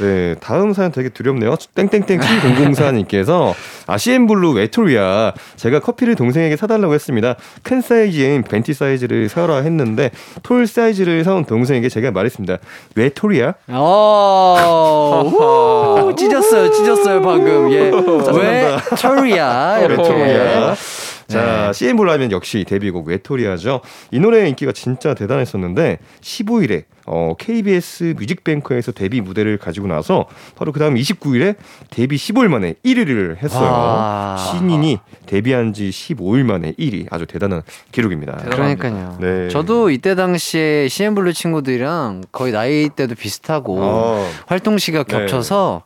[0.00, 1.54] 네, 다음 사연 되게 두렵네요.
[1.74, 3.54] 땡땡땡 T004님께서
[3.86, 7.36] 아 CN블루 외톨이야 제가 커피를 동생에게 사달라고 했습니다.
[7.62, 10.10] 큰 사이즈인 venti 사이즈를 사라 했는데
[10.42, 12.58] tall 사이즈를 사온 동생에게 제가 말했습니다.
[12.94, 13.54] 외톨이야?
[13.68, 15.30] 어,
[16.06, 17.70] 우, 찢었어요, 찢었어요 방금.
[17.72, 17.90] 예,
[18.34, 20.02] 외톨이야 이렇게.
[20.02, 20.74] 외톨이야.
[21.32, 23.80] 자, CN블루 하면 역시 데뷔곡 외톨이야죠.
[24.10, 30.78] 이 노래의 인기가 진짜 대단했었는데 15일에 어, KBS 뮤직뱅크에서 데뷔 무대를 가지고 나서 바로 그
[30.78, 31.56] 다음 29일에
[31.90, 33.70] 데뷔 15일 만에 1위를 했어요.
[33.70, 34.36] 와.
[34.36, 37.06] 신인이 데뷔한 지 15일 만에 1위.
[37.10, 38.36] 아주 대단한 기록입니다.
[38.36, 39.18] 그러니까요.
[39.20, 39.48] 네.
[39.48, 44.30] 저도 이때 당시에 CN블루 친구들이랑 거의 나이대도 비슷하고 어.
[44.46, 45.18] 활동 시가 네.
[45.18, 45.82] 겹쳐서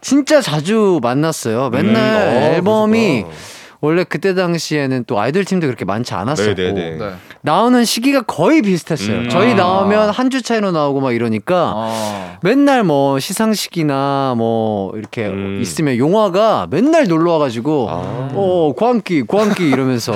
[0.00, 1.70] 진짜 자주 만났어요.
[1.70, 3.55] 맨날 음, 어, 앨범이 그러시구나.
[3.80, 6.96] 원래 그때 당시에는 또 아이돌 팀도 그렇게 많지 않았었고 네네네.
[6.98, 7.12] 네.
[7.42, 9.16] 나오는 시기가 거의 비슷했어요.
[9.18, 9.28] 음.
[9.28, 9.54] 저희 아.
[9.54, 12.36] 나오면 한 주 차이로 나오고 막 이러니까 어.
[12.42, 15.58] 맨날 뭐 시상식이나 뭐 이렇게 음.
[15.62, 18.30] 있으면 용화가 맨날 놀러 와가지고 아.
[18.34, 20.12] 어 광기 광기 이러면서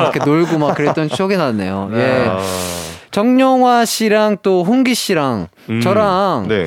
[0.00, 1.90] 이렇게 놀고 막 그랬던 추억이 났네요.
[1.94, 2.26] 예.
[2.28, 2.38] 아.
[3.10, 5.80] 정용화 씨랑 또 홍기 씨랑 음.
[5.82, 6.66] 저랑 네.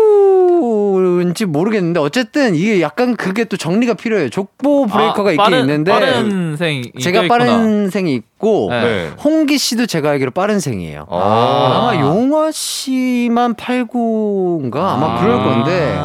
[0.00, 4.28] 친구인지 모르겠는데 어쨌든 이게 약간 그게 또 정리가 필요해요.
[4.30, 7.26] 족보 브레이커가 아, 있긴 빠른- 있는데 빠른 생이 제가.
[7.28, 8.80] 빠른 생이 있고 네.
[8.82, 9.10] 네.
[9.22, 11.06] 홍기 씨도 제가 알기로 빠른 생이에요.
[11.10, 11.90] 아.
[11.92, 15.20] 아마 용화 씨만 89인가 아마 아.
[15.20, 15.96] 그럴 건데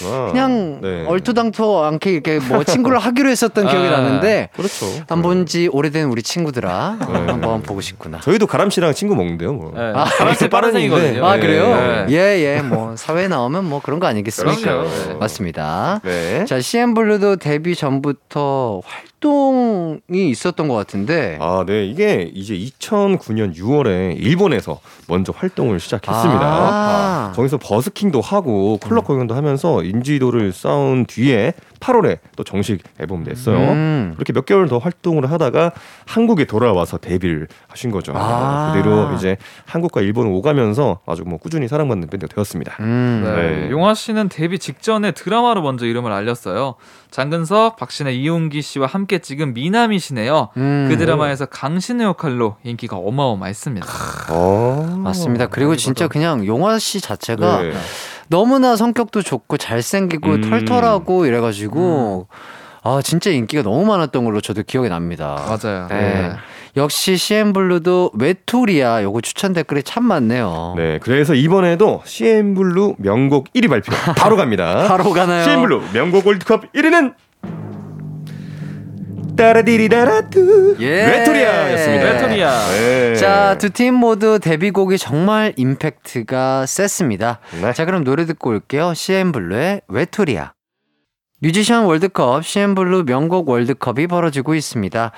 [0.00, 0.26] 그렇구나.
[0.32, 1.04] 그냥 네.
[1.06, 3.90] 얼토당토 않게 이렇게 뭐 친구를 하기로 했었던 기억이 아.
[3.92, 4.86] 나는데 그렇죠.
[5.08, 7.18] 안 본 지 오래된 우리 친구들아 어, 네.
[7.30, 8.18] 한번 보고 싶구나.
[8.20, 9.72] 저희도 가람 씨랑 친구 먹는데요, 뭐.
[9.74, 9.92] 네.
[9.94, 11.24] 아, 빠른 빠른 생이거든요.
[11.24, 11.40] 아 네.
[11.40, 12.06] 그래요?
[12.06, 12.06] 네.
[12.10, 14.60] 예예 뭐 사회에 나오면 뭐 그런 거 아니겠습니까?
[14.60, 14.88] 그럼요.
[14.88, 15.14] 네.
[15.14, 16.00] 맞습니다.
[16.02, 16.44] 네.
[16.44, 21.86] 자 CM 블루도 데뷔 전부터 활 동이 있었던 것 같은데 아, 네.
[21.86, 26.40] 이게 이제 2009년 6월에 일본에서 먼저 활동을 시작했습니다.
[26.42, 27.32] 아.
[27.34, 33.56] 거기서 버스킹도 하고 클럽 공연도 하면서 인지도를 쌓은 뒤에 8월에 또 정식 앨범 냈어요.
[33.56, 34.12] 음.
[34.14, 35.72] 그렇게 몇 개월 더 활동을 하다가
[36.06, 38.12] 한국에 돌아와서 데뷔를 하신 거죠.
[38.14, 38.72] 아.
[38.74, 42.76] 그대로 이제 한국과 일본을 오가면서 아주 뭐 꾸준히 사랑받는 밴드가 되었습니다.
[42.80, 43.22] 음.
[43.24, 43.66] 네.
[43.66, 43.70] 네.
[43.70, 46.74] 용화 씨는 데뷔 직전에 드라마로 먼저 이름을 알렸어요.
[47.10, 50.48] 장근석, 박신혜, 이용기 씨와 함께 찍은 미남이시네요.
[50.56, 50.86] 음.
[50.90, 53.86] 그 드라마에서 강신의 역할로 인기가 어마어마했습니다.
[54.30, 54.96] 어.
[54.98, 55.46] 맞습니다.
[55.46, 57.72] 그리고 진짜 그냥 용화 씨 자체가 네.
[58.28, 60.40] 너무나 성격도 좋고 잘생기고 음.
[60.42, 62.28] 털털하고 이래가지고
[62.82, 65.36] 아 진짜 인기가 너무 많았던 걸로 저도 기억이 납니다.
[65.46, 65.88] 맞아요.
[65.88, 66.32] 네.
[66.76, 70.74] 역시 CN블루도 외톨이야 요거 추천 댓글이 참 많네요.
[70.76, 74.86] 네, 그래서 이번에도 CN블루 명곡 1위 발표 바로 갑니다.
[74.88, 75.42] 바로 가나요?
[75.44, 77.14] CN블루 명곡 월드컵 1위는
[79.38, 81.06] 따라디리다라뚜 예.
[81.06, 82.04] 외톨이야였습니다.
[82.04, 82.68] 외톨이야.
[82.72, 83.14] 네.
[83.14, 87.38] 자, 두 팀 모두 데뷔곡이 정말 임팩트가 셌습니다.
[87.62, 87.72] 네.
[87.72, 88.92] 자, 그럼 노래 듣고 올게요.
[88.94, 90.52] CN블루의 외톨이야.
[91.40, 95.12] 뮤지션 월드컵, CN블루 명곡 월드컵이 벌어지고 있습니다.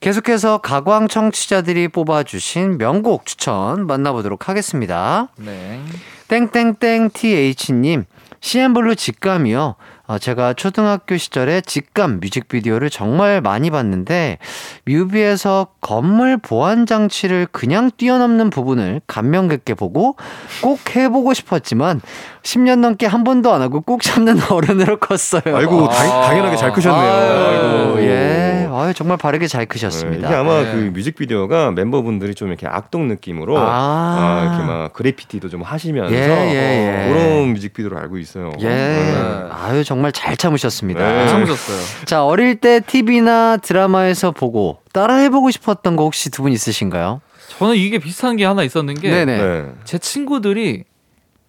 [0.00, 5.28] 계속해서 가광 청취자들이 뽑아주신 명곡 추천 만나보도록 하겠습니다.
[5.38, 5.80] 네.
[6.28, 8.04] 땡땡땡 TH님,
[8.42, 9.76] CN블루 직감이요.
[10.06, 14.36] 어, 제가 초등학교 시절에 직감 뮤직비디오를 정말 많이 봤는데
[14.84, 20.16] 뮤비에서 건물 보안 장치를 그냥 뛰어넘는 부분을 감명 깊게 보고
[20.60, 22.02] 꼭 해보고 싶었지만
[22.42, 25.56] 10년 넘게 한 번도 안 하고 꼭 참는 어른으로 컸어요.
[25.56, 27.12] 아이고 당, 당연하게 잘 크셨네요.
[27.12, 28.02] 아이고, 아이고.
[28.02, 28.68] 예.
[28.70, 30.26] 아유, 정말 바르게 잘 네, 크셨습니다.
[30.28, 30.72] 이게 아마 네.
[30.72, 33.62] 그 뮤직비디오가 멤버분들이 좀 이렇게 악동 느낌으로 아.
[33.64, 37.12] 아, 이렇게 막 그래피티도 좀 하시면서 예, 예, 예.
[37.12, 38.52] 그런 뮤직비디오를 알고 있어요.
[38.60, 38.68] 예.
[38.68, 39.48] 네.
[39.50, 41.00] 아유, 정말 잘 참으셨습니다.
[41.00, 41.28] 네.
[41.28, 42.04] 참으셨어요.
[42.06, 47.20] 자, 어릴 때 TV나 드라마에서 보고 따라 해보고 싶었던 거 혹시 두 분 있으신가요?
[47.58, 49.38] 저는 이게 비슷한 게 하나 있었는 게제 네네.
[49.86, 49.98] 네.
[49.98, 50.84] 친구들이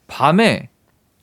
[0.08, 0.70] 밤에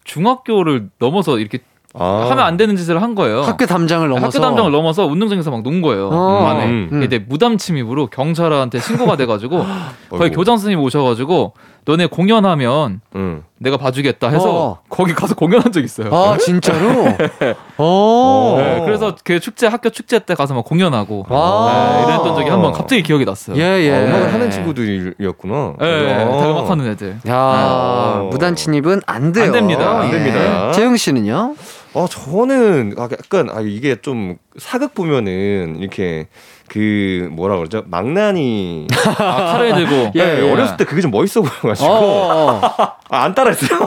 [0.05, 1.59] 중학교를 넘어서 이렇게
[1.95, 2.27] 아.
[2.31, 3.43] 하면 안 되는 짓을 한 거예요.
[3.43, 4.27] 학교 담장을 넘어서.
[4.27, 6.09] 학교 담장을 넘어서 운동장에서 막 논 거예요.
[6.11, 6.43] 어.
[6.45, 6.65] 밤에.
[6.67, 6.89] 음.
[6.91, 9.63] 근데 무담 침입으로 경찰한테 신고가 돼가지고
[10.11, 10.31] 거의.
[10.31, 11.53] 교장 선생님 오셔가지고
[11.85, 13.43] 너네 공연하면 음.
[13.59, 14.79] 내가 봐주겠다 해서 어.
[14.89, 16.15] 거기 가서 공연한 적 있어요.
[16.15, 17.07] 아, 진짜로?
[17.79, 18.55] 어.
[18.59, 22.05] 네, 그래서 그 축제 학교 축제 때 가서 막 공연하고 와.
[22.07, 23.57] 네, 이랬던 적이 한 번 갑자기 기억이 났어요.
[23.57, 23.93] 예, 예.
[23.95, 25.75] 아, 음악을 하는 친구들이었구나.
[25.81, 26.41] 네, 아.
[26.41, 27.19] 대음악하는 애들.
[27.29, 28.29] 야, 아.
[28.31, 29.47] 무단 침입은 안 돼요.
[29.47, 30.01] 안 됩니다.
[30.01, 30.13] 안 예.
[30.13, 30.73] 됩니다.
[30.73, 31.55] 재영 씨는요?
[31.95, 36.27] 어 저는 아, 약간 아 이게 좀 사극 보면은 이렇게
[36.73, 38.87] 그 뭐라 그러죠 망나니
[39.19, 40.13] 아, 칼을 들고.
[40.17, 40.51] 예, 네, 예.
[40.51, 42.93] 어렸을 때 그게 좀 멋있어 보여가지고 어, 어.
[43.11, 43.79] 아, 안 따라했어요.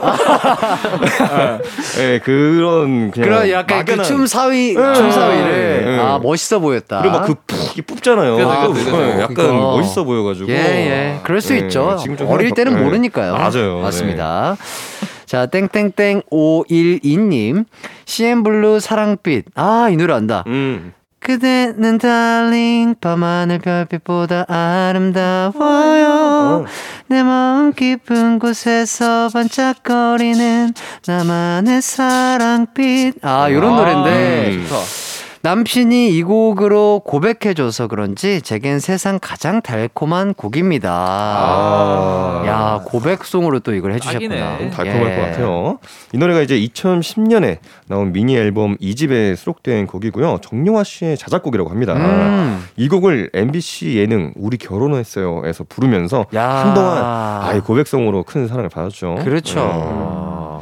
[1.98, 4.94] 네, 그런 그냥 그런 약간 그 막연한- 춤 사위, 네.
[4.94, 5.98] 춤 사위를 네.
[5.98, 7.00] 아 멋있어 보였다.
[7.02, 8.34] 그리고 막그푹 뽑잖아요.
[8.36, 9.20] 그래서, 아, 네.
[9.22, 9.76] 약간 그거.
[9.76, 11.20] 멋있어 보여가지고 예, 예.
[11.24, 11.98] 그럴 수 네, 있죠.
[12.28, 12.82] 어릴 때는 네.
[12.82, 13.32] 모르니까요.
[13.32, 13.80] 맞아요.
[13.80, 14.56] 맞습니다.
[15.26, 17.64] 자, 땡땡땡 512님.
[18.04, 19.46] CN블루 사랑빛.
[19.56, 20.44] 아, 이 노래 안다.
[20.46, 20.92] 음.
[21.20, 25.54] 그대는 달링 밤하늘 별빛보다 아름다워요.
[27.08, 30.72] 내 마음 깊은 곳에서 반짝거리는
[31.06, 33.24] 나만의 사랑빛.
[33.24, 34.66] 아 요런 아, 노래인데.
[34.68, 35.05] 좋다.
[35.46, 42.42] 남친이 이 곡으로 고백해줘서 그런지 제겐 세상 가장 달콤한 곡입니다 아.
[42.44, 44.70] 야 고백송으로 또 이걸 해주셨구나 딱이네.
[44.70, 45.14] 달콤할 예.
[45.14, 45.78] 것 같아요.
[46.12, 50.40] 이 노래가 이제 2010년에 나온 미니 앨범 2집에 수록된 곡이고요.
[50.42, 51.94] 정용화 씨의 자작곡이라고 합니다.
[51.94, 52.64] 음.
[52.76, 56.66] 이 곡을 MBC 예능 우리 결혼했어요에서 부르면서 야.
[56.66, 59.20] 한동안 아예 고백성으로 큰 사랑을 받았죠.
[59.22, 60.60] 그렇죠.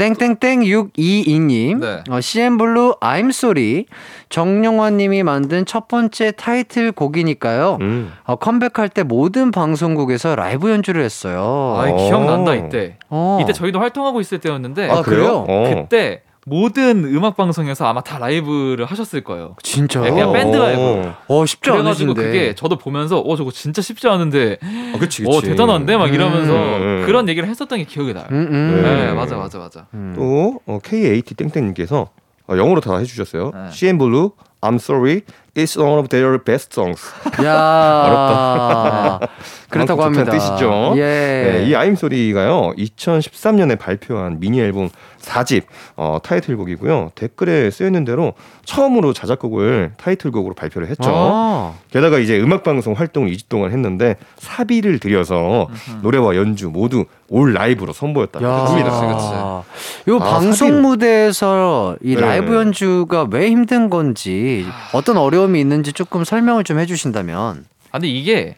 [0.00, 2.02] 땡땡땡 622님 네.
[2.08, 3.84] 어, CN블루 I'm Sorry
[4.30, 7.76] 정용화님이 만든 첫 번째 타이틀 곡이니까요.
[7.78, 7.84] 네.
[7.84, 8.12] 음.
[8.24, 11.76] 어, 컴백할 때 모든 방송국에서 라이브 연주를 했어요.
[11.76, 12.96] 아, 기억난다 이때.
[13.10, 13.40] 어.
[13.42, 15.44] 이때 저희도 활동하고 있을 때였는데 아, 그래요?
[15.46, 15.64] 어.
[15.68, 19.56] 그때 모든 음악 방송에서 아마 다 라이브를 하셨을 거예요.
[19.62, 20.04] 진짜요?
[20.04, 21.10] 네, 그냥 밴드 라이브.
[21.28, 22.22] 어 쉽지 그래가지고 않으신데.
[22.22, 27.02] 그게 저도 보면서 어 저거 진짜 쉽지 않은데 아, 그치, 어 대단한데 막 이러면서 음.
[27.06, 28.26] 그런 얘기를 했었던 게 기억이 나요.
[28.30, 28.82] 음, 음.
[28.82, 29.12] 네, 네.
[29.12, 29.86] 맞아 맞아 맞아.
[29.94, 30.14] 음.
[30.16, 32.08] 또 어, KAT 땡땡님께서
[32.48, 33.52] 어, 영어로 다 해주셨어요.
[33.54, 33.70] 네.
[33.70, 34.30] CN Blue,
[34.62, 35.22] I'm sorry,
[35.54, 37.00] it's one of their best songs.
[37.44, 39.20] 야
[39.70, 40.32] 그렇다고 그만큼 합니다.
[40.32, 40.94] 뜻이죠.
[40.96, 41.00] 예.
[41.00, 44.88] 네, 이 I'm sorry가요, 2013년에 발표한 미니 앨범
[45.30, 45.62] 4집
[45.96, 47.12] 어, 타이틀곡이고요.
[47.14, 51.10] 댓글에 쓰여 있는 대로 처음으로 자작곡을 타이틀곡으로 발표를 했죠.
[51.12, 51.74] 아.
[51.90, 55.68] 게다가 이제 음악 방송 활동을 2주 동안 했는데 사비를 들여서
[56.02, 58.50] 노래와 연주 모두 올 라이브로 선보였다고 야.
[58.66, 59.62] 합니다.
[60.08, 60.82] 요 아, 방송.
[60.82, 62.20] 무대에서 이 네.
[62.20, 67.64] 라이브 연주가 왜 힘든 건지 어떤 어려움이 있는지 조금 설명을 좀 해주신다면.
[67.90, 68.56] 아, 근데 이게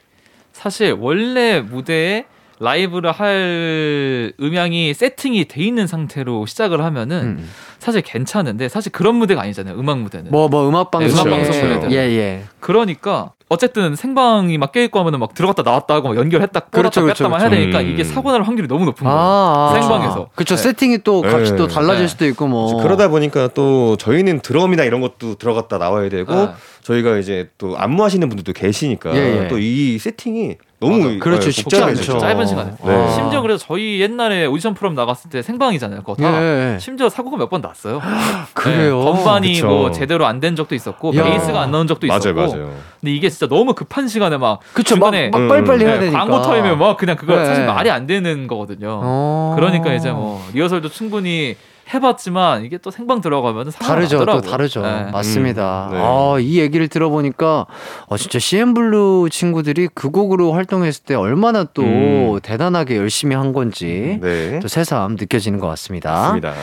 [0.53, 2.25] 사실 원래 무대에
[2.63, 7.51] 라이브를 할 음향이 세팅이 돼 있는 상태로 시작을 하면은 음.
[7.79, 9.75] 사실 괜찮은데 사실 그런 무대가 아니잖아요.
[9.79, 10.31] 음악 무대는.
[10.31, 11.09] 뭐 뭐 음악 방송.
[11.09, 11.93] 네, 음악 방송 무대들.
[11.93, 12.45] 예 예.
[12.61, 17.25] 그러니까 어쨌든 생방이 막 껴있고 하면은 막 들어갔다 나왔다 하고 막 연결했다 껐다 그렇죠, 그렇죠,
[17.25, 17.61] 뺐다만 해야 그렇죠.
[17.63, 17.93] 되니까 음.
[17.93, 19.19] 이게 사고 날 확률이 너무 높은 거예요.
[19.21, 20.29] 아, 생방에서.
[20.35, 20.57] 그렇죠.
[20.57, 20.63] 네.
[20.63, 21.57] 세팅이 또 값이 네.
[21.59, 22.09] 또 달라질 네.
[22.09, 22.83] 수도 있고 뭐.
[22.83, 26.49] 그러다 보니까 또 저희는 드럼이나 이런 것도 들어갔다 나와야 되고 네.
[26.83, 29.49] 저희가 이제 또 안무하시는 분들도 계시니까 예, 예.
[29.49, 31.19] 또이 세팅이 너무 맞아.
[31.21, 31.47] 그렇죠.
[31.47, 31.81] 어, 쉽지.
[31.81, 32.19] 않죠.
[32.19, 32.73] 짧은 시간에.
[32.85, 33.11] 네.
[33.15, 36.01] 심지어 그래서 저희 옛날에 오디션 프로그램 나갔을 때 생방이잖아요.
[36.01, 36.43] 그거 다.
[36.75, 36.79] 예.
[36.81, 38.01] 심지어 사고가 몇 번 났어요.
[38.55, 38.99] 그래요?
[38.99, 39.67] 네, 건반이 그쵸.
[39.69, 41.23] 뭐 제대로 안 된 적도 있었고 야.
[41.23, 42.35] 베이스가 안 나온 적도 있었고.
[42.35, 42.73] 맞아요, 맞아요.
[43.01, 44.97] 근데 이게 진짜 너무 급한 시간에 막 그쵸.
[44.97, 46.21] 막, 중간에 막 빨리빨리 해야 네, 되니까.
[46.21, 47.45] 광고 타임에 막 그냥 그거 네.
[47.45, 49.01] 사실 말이 안 되는 거거든요.
[49.03, 49.55] 어.
[49.57, 51.57] 그러니까 이제 뭐 리허설도 충분히
[51.93, 54.19] 해봤지만 이게 또 생방 들어가면 다르죠.
[54.19, 54.51] 또 나더라고요.
[54.51, 54.83] 다르죠.
[54.83, 55.11] 네.
[55.11, 55.89] 맞습니다.
[55.91, 56.01] 음, 네.
[56.01, 57.67] 아, 이 얘기를 들어보니까
[58.07, 62.39] 어, 진짜 CN블루 친구들이 그 곡으로 활동했을 때 얼마나 또 음.
[62.43, 64.61] 대단하게 열심히 한 건지 네.
[64.61, 66.13] 또 새삼 느껴지는 것 같습니다.
[66.13, 66.55] 맞습니다.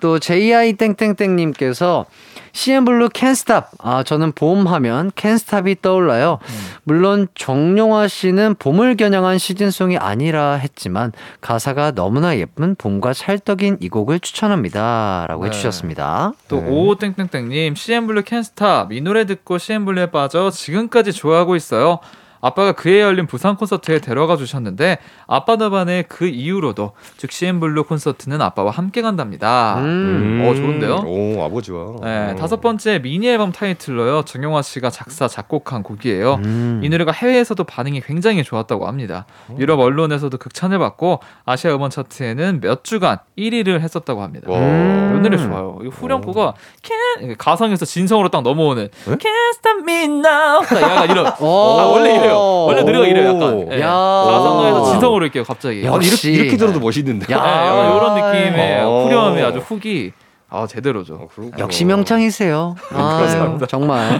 [0.00, 2.06] 또 JI 땡땡땡님께서
[2.52, 3.70] CN블루 캔스탑.
[3.78, 6.38] 아 저는 봄 하면 캔스탑이 떠올라요.
[6.84, 14.20] 물론 정용화 씨는 봄을 겨냥한 시즌송이 아니라 했지만 가사가 너무나 예쁜 봄과 찰떡인 이 곡을
[14.20, 15.48] 추천합니다 라고 네.
[15.48, 16.32] 해주셨습니다.
[16.48, 16.68] 또 네.
[16.68, 22.00] 오땡땡땡님 CN블루 캔스탑 이 노래 듣고 CN블루에 빠져 지금까지 좋아하고 있어요.
[22.40, 28.70] 아빠가 그해 열린 부산 콘서트에 데려가 주셨는데 아빠 너반의 그 이후로도 쭉 CN블루 콘서트는 아빠와
[28.70, 29.78] 함께 간답니다.
[29.78, 30.44] 음.
[30.44, 31.02] 어, 좋은데요?
[31.06, 31.96] 오 아버지와.
[32.02, 32.36] 네, 어.
[32.36, 34.22] 다섯 번째 미니 앨범 타이틀로요.
[34.22, 36.34] 정용화 씨가 작사 작곡한 곡이에요.
[36.44, 36.80] 음.
[36.82, 39.26] 이 노래가 해외에서도 반응이 굉장히 좋았다고 합니다.
[39.58, 44.50] 유럽 언론에서도 극찬을 받고 아시아 음원 차트에는 몇 주간 1위를 했었다고 합니다.
[44.50, 44.58] 와.
[44.58, 45.14] 음.
[45.18, 45.78] 이 노래 좋아요.
[45.82, 49.16] 이 후렴구가 Can 가성에서 진성으로 딱 넘어오는 네?
[49.16, 50.60] Can't stop me now.
[50.62, 51.26] 딱 약간 이런.
[51.40, 51.78] 오.
[51.78, 52.64] 아, 원래 이래요.
[52.66, 53.28] 원래 노래가 이래요.
[53.34, 53.68] 약간.
[53.72, 53.80] 예.
[53.80, 53.88] 야.
[53.88, 55.84] 가성에서 진성으로 이렇게 갑자기.
[55.84, 56.08] 야, 역시.
[56.30, 57.32] 이렇게, 이렇게 들어도 멋있는데.
[57.32, 57.42] 야.
[57.42, 59.04] 네, 이런 느낌의 어.
[59.04, 60.12] 후렴이 아주 훅이
[60.50, 61.14] 아 제대로죠.
[61.14, 61.58] 어, 그렇구나.
[61.58, 62.74] 역시 명창이세요.
[62.92, 64.18] 아, 정말.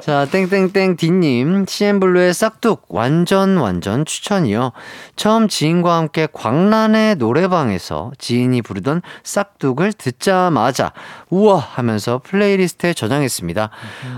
[0.00, 4.70] 자, 땡땡땡 D님, CN블루의 싹둑, 완전, 완전 추천이요.
[5.16, 10.92] 처음 지인과 함께 광란의 노래방에서 지인이 부르던 싹둑을 듣자마자,
[11.30, 11.58] 우와!
[11.58, 13.70] 하면서 playlist에 저장했습니다.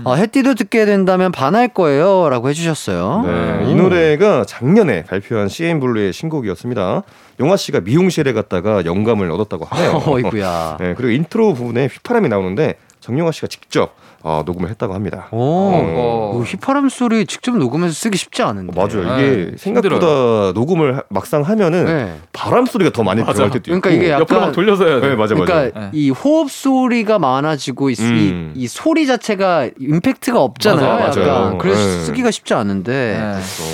[0.03, 2.29] 어, 햇디도 듣게 된다면 반할 거예요.
[2.29, 3.23] 라고 해주셨어요.
[3.25, 7.01] 네, 이 노래가 작년에 발표한 CN 블루의 신곡이었습니다.
[7.39, 10.01] 용화 씨가 미용실에 갔다가 영감을 얻었다고 하네요.
[10.05, 10.77] 어이구야.
[10.79, 15.27] 네, 그리고 인트로 부분에 휘파람이 나오는데 정용화 씨가 직접 어, 녹음을 했다고 합니다.
[15.31, 16.31] 오, 어.
[16.33, 18.73] 뭐 휘파람 소리 직접 녹음해서 쓰기 쉽지 않은데.
[18.79, 19.17] 어, 맞아요.
[19.17, 22.13] 이게 네, 생각보다 녹음을 하- 막상 하면은 네.
[22.33, 23.79] 바람 소리가 더 많이 들어갈 때도 있고.
[23.81, 25.09] 그러니까 이게 약간 옆으로 막 돌려서 해야 돼.
[25.09, 25.45] 네, 맞아, 맞아.
[25.45, 25.89] 그러니까 네.
[25.93, 28.53] 이 호흡 소리가 많아지고 이, 이- 음.
[28.55, 30.99] 이 소리 자체가 임팩트가 없잖아요.
[30.99, 31.33] 맞아, 맞아요.
[31.33, 32.03] 약간 그래서 네.
[32.03, 33.17] 쓰기가 쉽지 않은데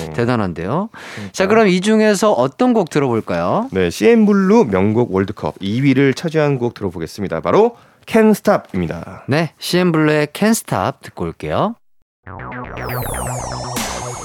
[0.06, 0.14] 네.
[0.14, 0.90] 대단한데요.
[1.32, 3.68] 자, 그럼 이 중에서 어떤 곡 들어볼까요?
[3.72, 7.40] 네, CN 블루 명곡 월드컵 2위를 차지한 곡 들어보겠습니다.
[7.42, 7.76] 바로
[8.06, 9.24] Can't Stop입니다.
[9.28, 11.76] 네, CN블루의 Can't Stop 듣고 올게요.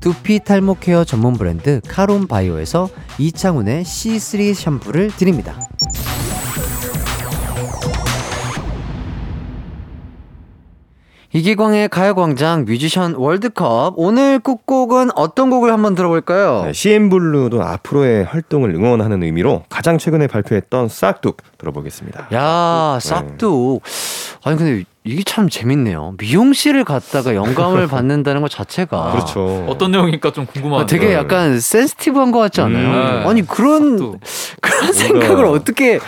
[0.00, 2.88] 두피 탈모 케어 전문 브랜드 카론 바이오에서
[3.18, 5.54] 이창훈의 C3 샴푸를 드립니다.
[11.32, 16.64] 이기광의 가요광장 뮤지션 월드컵 오늘 끝곡은 어떤 곡을 한번 들어볼까요?
[16.64, 22.28] 네, CN 블루도 앞으로의 활동을 응원하는 의미로 가장 최근에 발표했던 싹둑 들어보겠습니다.
[22.32, 23.82] 야 싹둑
[24.42, 26.14] 아니 근데 이게 참 재밌네요.
[26.18, 29.64] 미용실을 갔다가 영감을 받는다는 것 자체가 그렇죠.
[29.66, 30.82] 어떤 내용일까 좀 궁금하네요.
[30.82, 33.22] 아, 되게 약간 센스티브한 것 같지 않아요?
[33.22, 33.26] 음.
[33.26, 34.20] 아니 그런 또
[34.60, 35.98] 그런 생각을 어떻게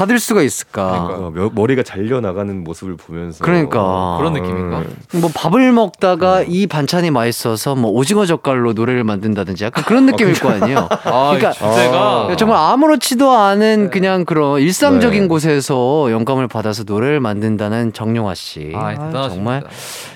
[0.00, 1.08] 받을 수가 있을까?
[1.12, 4.16] 어, 며- 머리가 잘려 나가는 모습을 보면서 그러니까.
[4.16, 4.78] 그런 느낌인가?
[4.78, 4.96] 음.
[5.20, 10.48] 뭐 밥을 먹다가 이 반찬이 맛있어서 뭐 오징어 젓갈로 노래를 만든다든지 약간 그런 느낌일 거
[10.52, 10.88] 아니에요.
[11.04, 15.28] 아, 그러니까 주제가 정말 아무렇지도 않은 그냥 그런 일상적인 네.
[15.28, 18.72] 곳에서 영감을 받아서 노래를 만든다는 정용화 씨.
[18.74, 19.28] 아, 대단하십니다.
[19.28, 19.64] 정말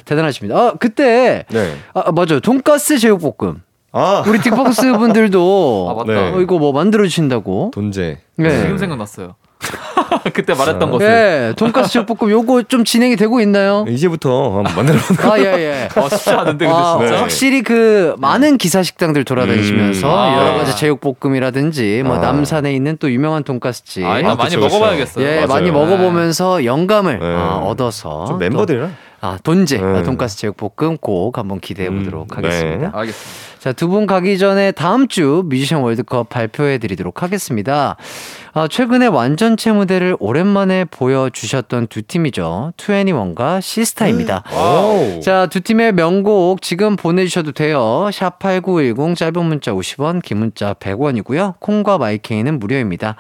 [0.07, 0.59] 대단하십니다.
[0.59, 1.75] 아, 그때 네.
[1.93, 2.41] 아, 맞아요.
[2.41, 3.61] 돈가스 제육볶음.
[3.93, 6.13] 아, 우리 딕펑스 분들도 아, 맞다.
[6.31, 6.33] 네.
[6.33, 7.71] 어, 이거 뭐 만들어 주신다고.
[7.75, 8.19] 돈제.
[8.37, 8.61] 네.
[8.63, 9.35] 지금 생각났어요.
[10.33, 11.07] 그때 말했던 것을.
[11.07, 13.85] 네, 돈가스 제육볶음 요거 좀 진행이 되고 있나요?
[13.89, 15.89] 이제부터 한번 만들어 보는 아, 예, 예.
[16.01, 17.21] 어, 쉽지 않은데 근데 아, 진짜.
[17.21, 20.13] 확실히 그 많은 기사 식당들 돌아다니시면서 음.
[20.13, 20.39] 아.
[20.39, 22.19] 여러 가지 제육볶음이라든지 뭐 아.
[22.21, 24.75] 남산에 있는 또 유명한 돈가스집 아, 일단 아, 많이 그쵸, 그쵸.
[24.79, 25.27] 먹어봐야겠어요.
[25.27, 25.47] 예, 맞아요.
[25.49, 27.27] 많이 먹어보면서 영감을 네.
[27.27, 29.83] 아, 얻어서 좀 또, 멤버들이랑 아, 돈제 네.
[29.83, 32.79] 아, 돈가스 제육볶음 꼭 한번 기대해 보도록 음, 하겠습니다.
[32.79, 32.91] 네.
[32.93, 33.54] 알겠습니다.
[33.65, 37.97] 자, 두 분 가기 전에 다음 주 뮤지션 월드컵 발표해 드리도록 하겠습니다.
[38.53, 42.73] 아, 최근에 완전체 무대를 오랜만에 보여주셨던 두 팀이죠.
[42.77, 44.43] 2NE1과 시스타입니다.
[44.53, 45.21] 와우.
[45.23, 47.81] 자, 두 팀의 명곡 지금 보내주셔도 돼요.
[48.13, 51.55] 샵8910 짧은 문자 50원, 긴 문자 100원이고요.
[51.59, 53.17] 콩과 마이케이는 무료입니다.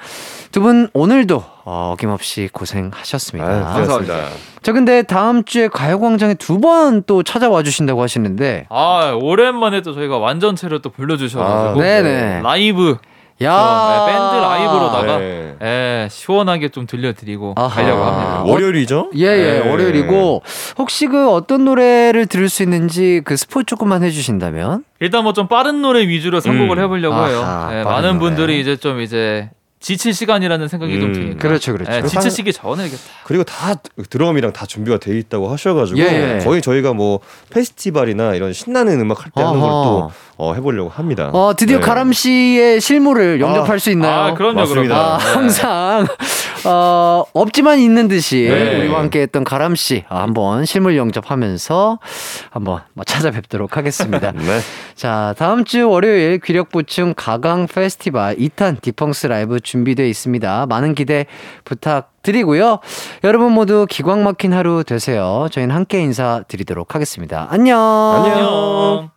[0.53, 3.49] 두 분 오늘도 어, 어김없이 고생하셨습니다.
[3.49, 4.29] 아, 고맙습니다.
[4.63, 8.67] 자, 근데 다음 주에 가요광장에 두 번 또 찾아와 주신다고 하시는데.
[8.69, 11.81] 아, 오랜만에 또 저희가 완 전체를 또 불러주셔가지고.
[11.81, 12.41] 아, 네네.
[12.43, 12.97] 라이브.
[13.43, 15.57] 야 네, 밴드 라이브로다가 네.
[15.61, 17.69] 예, 시원하게 좀 들려드리고 아하.
[17.69, 18.45] 가려고 합니다.
[18.45, 19.11] 월요일이죠?
[19.17, 19.69] 예, 예, 네.
[19.71, 20.43] 월요일이고,
[20.79, 24.85] 혹시 그 어떤 노래를 들을 수 있는지 그 스포 조금만 해주신다면?
[25.01, 26.85] 일단 뭐 좀 빠른 노래 위주로 선곡을 음.
[26.85, 27.81] 해보려고 아하, 해요.
[27.81, 28.19] 예, 많은 노래.
[28.21, 29.51] 분들이 이제 좀 이제
[29.85, 31.13] 지칠 시간이라는 생각이 좀 음.
[31.13, 31.39] 드니까.
[31.47, 31.93] 그렇죠, 그렇죠.
[31.93, 33.75] 예, 지치시기 전에 이렇게 딱 그리고 다
[34.09, 36.45] 드럼이랑 다 준비가 돼 있다고 하셔가지고 예, 예.
[36.45, 37.21] 거의 저희가 뭐
[37.51, 39.69] 페스티벌이나 이런 신나는 음악 할 때 하는 걸.
[39.69, 41.31] 또 어, 해보려고 합니다.
[41.33, 41.85] 어, 드디어 네.
[41.85, 44.33] 가람 씨의 실물을 영접할 수 있나요?
[44.33, 44.95] 아, 그럼요, 맞습니다.
[44.95, 45.15] 그럼요.
[45.15, 45.25] 아, 네.
[45.33, 46.07] 항상
[46.67, 48.81] 어, 없지만 있는 듯이 네.
[48.81, 51.99] 우리와 함께했던 가람 씨 아, 한번 실물 영접하면서
[52.51, 54.33] 한번 뭐 찾아뵙도록 하겠습니다.
[54.35, 54.61] 네.
[54.95, 60.67] 자, 다음 주 월요일 귀력 보충 가강 페스티벌 2탄 디펑스 라이브 준비되어 있습니다.
[60.67, 61.27] 많은 기대
[61.65, 62.81] 부탁드리고요.
[63.23, 65.47] 여러분 모두 기광 막힌 하루 되세요.
[65.51, 67.47] 저희는 함께 인사드리도록 하겠습니다.
[67.51, 67.79] 안녕.
[67.79, 69.14] 안녕.